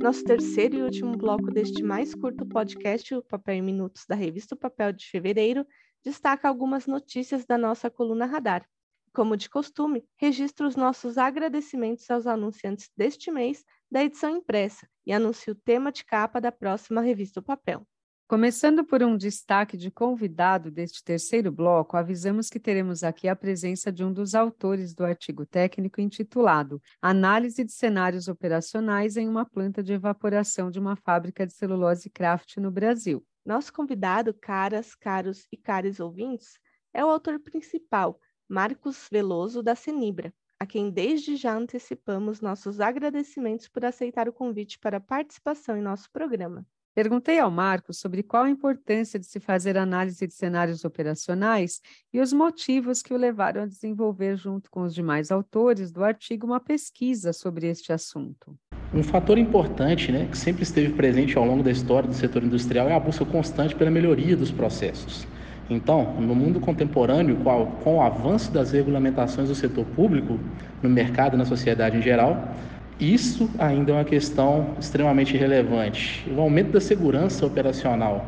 Nosso 0.03 0.25
terceiro 0.25 0.77
e 0.77 0.83
último 0.83 1.17
bloco 1.17 1.53
deste 1.53 1.83
mais 1.83 2.15
curto 2.15 2.45
podcast, 2.45 3.15
o 3.15 3.23
Papel 3.23 3.55
em 3.55 3.63
Minutos 3.63 4.05
da 4.07 4.17
revista 4.17 4.57
O 4.57 4.59
Papel 4.59 4.93
de 4.93 5.07
Fevereiro, 5.07 5.65
destaca 6.05 6.49
algumas 6.49 6.87
notícias 6.87 7.45
da 7.45 7.57
nossa 7.57 7.91
coluna 7.91 8.27
Radar. 8.27 8.67
Como 9.15 9.37
de 9.37 9.51
costume, 9.51 10.05
registro 10.17 10.67
os 10.67 10.75
nossos 10.75 11.19
agradecimentos 11.19 12.11
aos 12.11 12.27
anunciantes 12.27 12.91
deste 12.97 13.31
mês 13.31 13.63
da 13.91 14.03
edição 14.03 14.37
impressa 14.37 14.89
e 15.07 15.13
anuncio 15.13 15.53
o 15.53 15.57
tema 15.57 15.93
de 15.93 16.05
capa 16.05 16.41
da 16.41 16.51
próxima 16.51 17.01
revista 17.03 17.43
Papel. 17.43 17.87
Começando 18.33 18.83
por 18.83 19.03
um 19.03 19.15
destaque 19.15 19.77
de 19.77 19.91
convidado 19.91 20.71
deste 20.71 21.05
terceiro 21.05 21.53
bloco, 21.53 21.99
avisamos 21.99 22.49
que 22.49 22.59
teremos 22.59 23.05
aqui 23.05 23.29
a 23.29 23.37
presença 23.37 23.93
de 23.93 24.03
um 24.03 24.11
dos 24.11 24.35
autores 24.35 24.95
do 24.95 25.05
artigo 25.05 25.45
técnico 25.45 26.01
intitulado 26.01 26.81
Análise 27.03 27.63
de 27.63 27.73
cenários 27.73 28.29
operacionais 28.29 29.19
em 29.19 29.29
uma 29.29 29.45
planta 29.45 29.83
de 29.83 29.93
evaporação 29.93 30.71
de 30.71 30.79
uma 30.79 30.97
fábrica 30.97 31.47
de 31.47 31.53
celulose 31.53 32.09
craft 32.09 32.57
no 32.57 32.71
Brasil. 32.71 33.23
Nosso 33.45 33.73
convidado, 33.73 34.35
caras, 34.35 34.95
caros 34.97 35.47
e 35.53 35.57
caros 35.57 36.01
ouvintes, 36.01 36.59
é 36.93 37.05
o 37.05 37.09
autor 37.09 37.39
principal, 37.41 38.21
Marcos 38.49 39.09
Veloso, 39.11 39.63
da 39.63 39.75
Cenibra, 39.77 40.35
a 40.59 40.67
quem 40.67 40.91
desde 40.91 41.37
já 41.37 41.55
antecipamos 41.55 42.41
nossos 42.41 42.81
agradecimentos 42.81 43.69
por 43.69 43.85
aceitar 43.85 44.29
o 44.29 44.33
convite 44.33 44.79
para 44.79 45.01
participação 45.01 45.77
em 45.77 45.83
nosso 45.83 46.11
programa. 46.11 46.67
Perguntei 46.95 47.39
ao 47.39 47.51
Marcos 47.51 47.99
sobre 47.99 48.23
qual 48.23 48.45
a 48.45 48.51
importância 48.51 49.19
de 49.19 49.25
se 49.25 49.41
fazer 49.41 49.79
análise 49.79 50.27
de 50.27 50.35
cenários 50.35 50.85
operacionais 50.85 51.81
e 52.13 52.21
os 52.21 52.35
motivos 52.35 53.01
que 53.01 53.15
o 53.15 53.17
levaram 53.17 53.63
a 53.63 53.67
desenvolver, 53.67 54.37
junto 54.37 54.71
com 54.71 54.83
os 54.83 54.95
demais 54.95 55.31
autores 55.31 55.91
do 55.91 56.05
artigo, 56.05 56.47
uma 56.47 56.61
pesquisa 56.61 57.33
sobre 57.33 57.67
este 57.67 57.95
assunto. 57.95 58.55
Um 58.93 59.03
fator 59.03 59.39
importante, 59.39 60.13
né, 60.13 60.29
que 60.31 60.37
sempre 60.37 60.65
esteve 60.65 60.93
presente 60.93 61.39
ao 61.39 61.47
longo 61.47 61.63
da 61.63 61.71
história 61.71 62.07
do 62.07 62.15
setor 62.15 62.45
industrial 62.45 62.87
é 62.91 62.95
a 62.95 63.01
busca 63.01 63.25
constante 63.25 63.75
pela 63.75 63.91
melhoria 63.91 64.37
dos 64.37 64.51
processos. 64.51 65.27
Então, 65.71 66.21
no 66.21 66.35
mundo 66.35 66.61
contemporâneo, 66.61 67.39
com 67.83 67.97
o 67.97 68.03
avanço 68.03 68.53
das 68.53 68.73
regulamentações 68.73 69.49
do 69.49 69.55
setor 69.55 69.87
público, 69.87 70.39
no 70.83 70.91
mercado 70.91 71.37
e 71.37 71.39
na 71.39 71.47
sociedade 71.47 71.97
em 71.97 72.03
geral, 72.03 72.55
isso 73.03 73.51
ainda 73.59 73.91
é 73.91 73.95
uma 73.97 74.05
questão 74.05 74.77
extremamente 74.79 75.37
relevante. 75.37 76.25
O 76.31 76.41
aumento 76.41 76.71
da 76.71 76.81
segurança 76.81 77.45
operacional, 77.45 78.25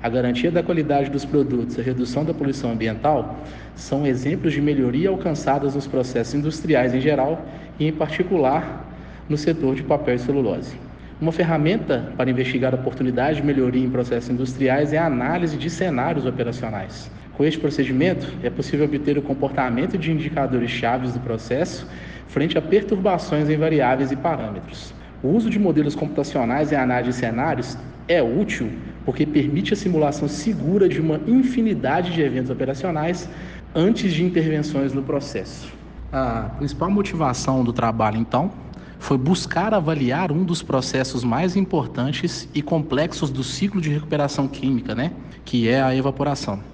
a 0.00 0.08
garantia 0.08 0.48
da 0.48 0.62
qualidade 0.62 1.10
dos 1.10 1.24
produtos, 1.24 1.76
a 1.76 1.82
redução 1.82 2.24
da 2.24 2.32
poluição 2.32 2.70
ambiental 2.70 3.36
são 3.74 4.06
exemplos 4.06 4.52
de 4.52 4.60
melhoria 4.60 5.08
alcançadas 5.08 5.74
nos 5.74 5.88
processos 5.88 6.34
industriais 6.34 6.94
em 6.94 7.00
geral 7.00 7.44
e, 7.80 7.86
em 7.88 7.92
particular, 7.92 8.88
no 9.28 9.36
setor 9.36 9.74
de 9.74 9.82
papel 9.82 10.14
e 10.14 10.18
celulose. 10.20 10.76
Uma 11.20 11.32
ferramenta 11.32 12.12
para 12.16 12.30
investigar 12.30 12.74
oportunidades 12.74 13.38
de 13.38 13.42
melhoria 13.42 13.84
em 13.84 13.90
processos 13.90 14.30
industriais 14.30 14.92
é 14.92 14.98
a 14.98 15.06
análise 15.06 15.56
de 15.56 15.68
cenários 15.68 16.26
operacionais. 16.26 17.10
Com 17.36 17.44
este 17.44 17.58
procedimento, 17.58 18.30
é 18.42 18.50
possível 18.50 18.84
obter 18.84 19.16
o 19.16 19.22
comportamento 19.22 19.96
de 19.96 20.12
indicadores 20.12 20.70
chaves 20.70 21.12
do 21.12 21.20
processo 21.20 21.86
frente 22.28 22.56
a 22.56 22.62
perturbações 22.62 23.48
em 23.48 23.56
variáveis 23.56 24.12
e 24.12 24.16
parâmetros. 24.16 24.94
O 25.22 25.28
uso 25.28 25.48
de 25.48 25.58
modelos 25.58 25.94
computacionais 25.94 26.72
em 26.72 26.76
análise 26.76 27.10
de 27.10 27.16
cenários 27.16 27.78
é 28.08 28.22
útil 28.22 28.70
porque 29.04 29.26
permite 29.26 29.72
a 29.72 29.76
simulação 29.76 30.28
segura 30.28 30.88
de 30.88 31.00
uma 31.00 31.20
infinidade 31.26 32.12
de 32.12 32.20
eventos 32.20 32.50
operacionais 32.50 33.28
antes 33.74 34.12
de 34.12 34.24
intervenções 34.24 34.92
no 34.92 35.02
processo. 35.02 35.72
A 36.12 36.50
principal 36.58 36.90
motivação 36.90 37.64
do 37.64 37.72
trabalho, 37.72 38.18
então, 38.18 38.50
foi 38.98 39.18
buscar 39.18 39.74
avaliar 39.74 40.30
um 40.30 40.44
dos 40.44 40.62
processos 40.62 41.24
mais 41.24 41.56
importantes 41.56 42.48
e 42.54 42.62
complexos 42.62 43.30
do 43.30 43.42
ciclo 43.42 43.80
de 43.80 43.90
recuperação 43.90 44.46
química, 44.46 44.94
né? 44.94 45.12
que 45.44 45.68
é 45.68 45.82
a 45.82 45.94
evaporação. 45.94 46.71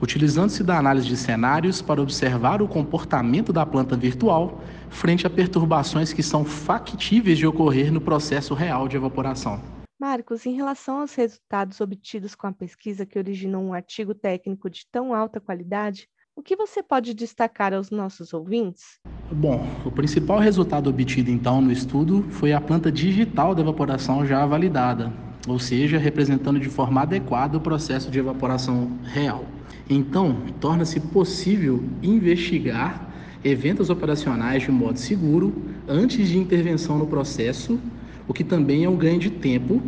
Utilizando-se 0.00 0.62
da 0.62 0.78
análise 0.78 1.06
de 1.06 1.16
cenários 1.16 1.82
para 1.82 2.02
observar 2.02 2.62
o 2.62 2.68
comportamento 2.68 3.52
da 3.52 3.64
planta 3.64 3.96
virtual 3.96 4.62
frente 4.88 5.26
a 5.26 5.30
perturbações 5.30 6.12
que 6.12 6.22
são 6.22 6.44
factíveis 6.44 7.38
de 7.38 7.46
ocorrer 7.46 7.92
no 7.92 8.00
processo 8.00 8.54
real 8.54 8.88
de 8.88 8.96
evaporação. 8.96 9.60
Marcos, 9.98 10.44
em 10.44 10.54
relação 10.54 11.00
aos 11.00 11.14
resultados 11.14 11.80
obtidos 11.80 12.34
com 12.34 12.46
a 12.46 12.52
pesquisa 12.52 13.06
que 13.06 13.18
originou 13.18 13.62
um 13.62 13.72
artigo 13.72 14.14
técnico 14.14 14.68
de 14.68 14.86
tão 14.90 15.14
alta 15.14 15.40
qualidade, 15.40 16.08
o 16.36 16.42
que 16.42 16.56
você 16.56 16.82
pode 16.82 17.14
destacar 17.14 17.72
aos 17.72 17.90
nossos 17.90 18.34
ouvintes? 18.34 18.98
Bom, 19.30 19.64
o 19.84 19.90
principal 19.90 20.38
resultado 20.38 20.90
obtido 20.90 21.30
então 21.30 21.60
no 21.60 21.72
estudo 21.72 22.24
foi 22.30 22.52
a 22.52 22.60
planta 22.60 22.90
digital 22.90 23.54
de 23.54 23.60
evaporação 23.60 24.26
já 24.26 24.44
validada, 24.44 25.12
ou 25.48 25.58
seja, 25.58 25.96
representando 25.96 26.58
de 26.58 26.68
forma 26.68 27.02
adequada 27.02 27.56
o 27.56 27.60
processo 27.60 28.10
de 28.10 28.18
evaporação 28.18 28.98
real. 29.04 29.44
Então, 29.88 30.36
torna-se 30.60 30.98
possível 30.98 31.82
investigar 32.02 33.10
eventos 33.44 33.90
operacionais 33.90 34.62
de 34.62 34.70
modo 34.70 34.98
seguro 34.98 35.52
antes 35.86 36.28
de 36.28 36.38
intervenção 36.38 36.98
no 36.98 37.06
processo, 37.06 37.78
o 38.26 38.32
que 38.32 38.42
também 38.42 38.84
é 38.84 38.88
um 38.88 38.96
ganho 38.96 39.18
de 39.18 39.28
tempo 39.30 39.82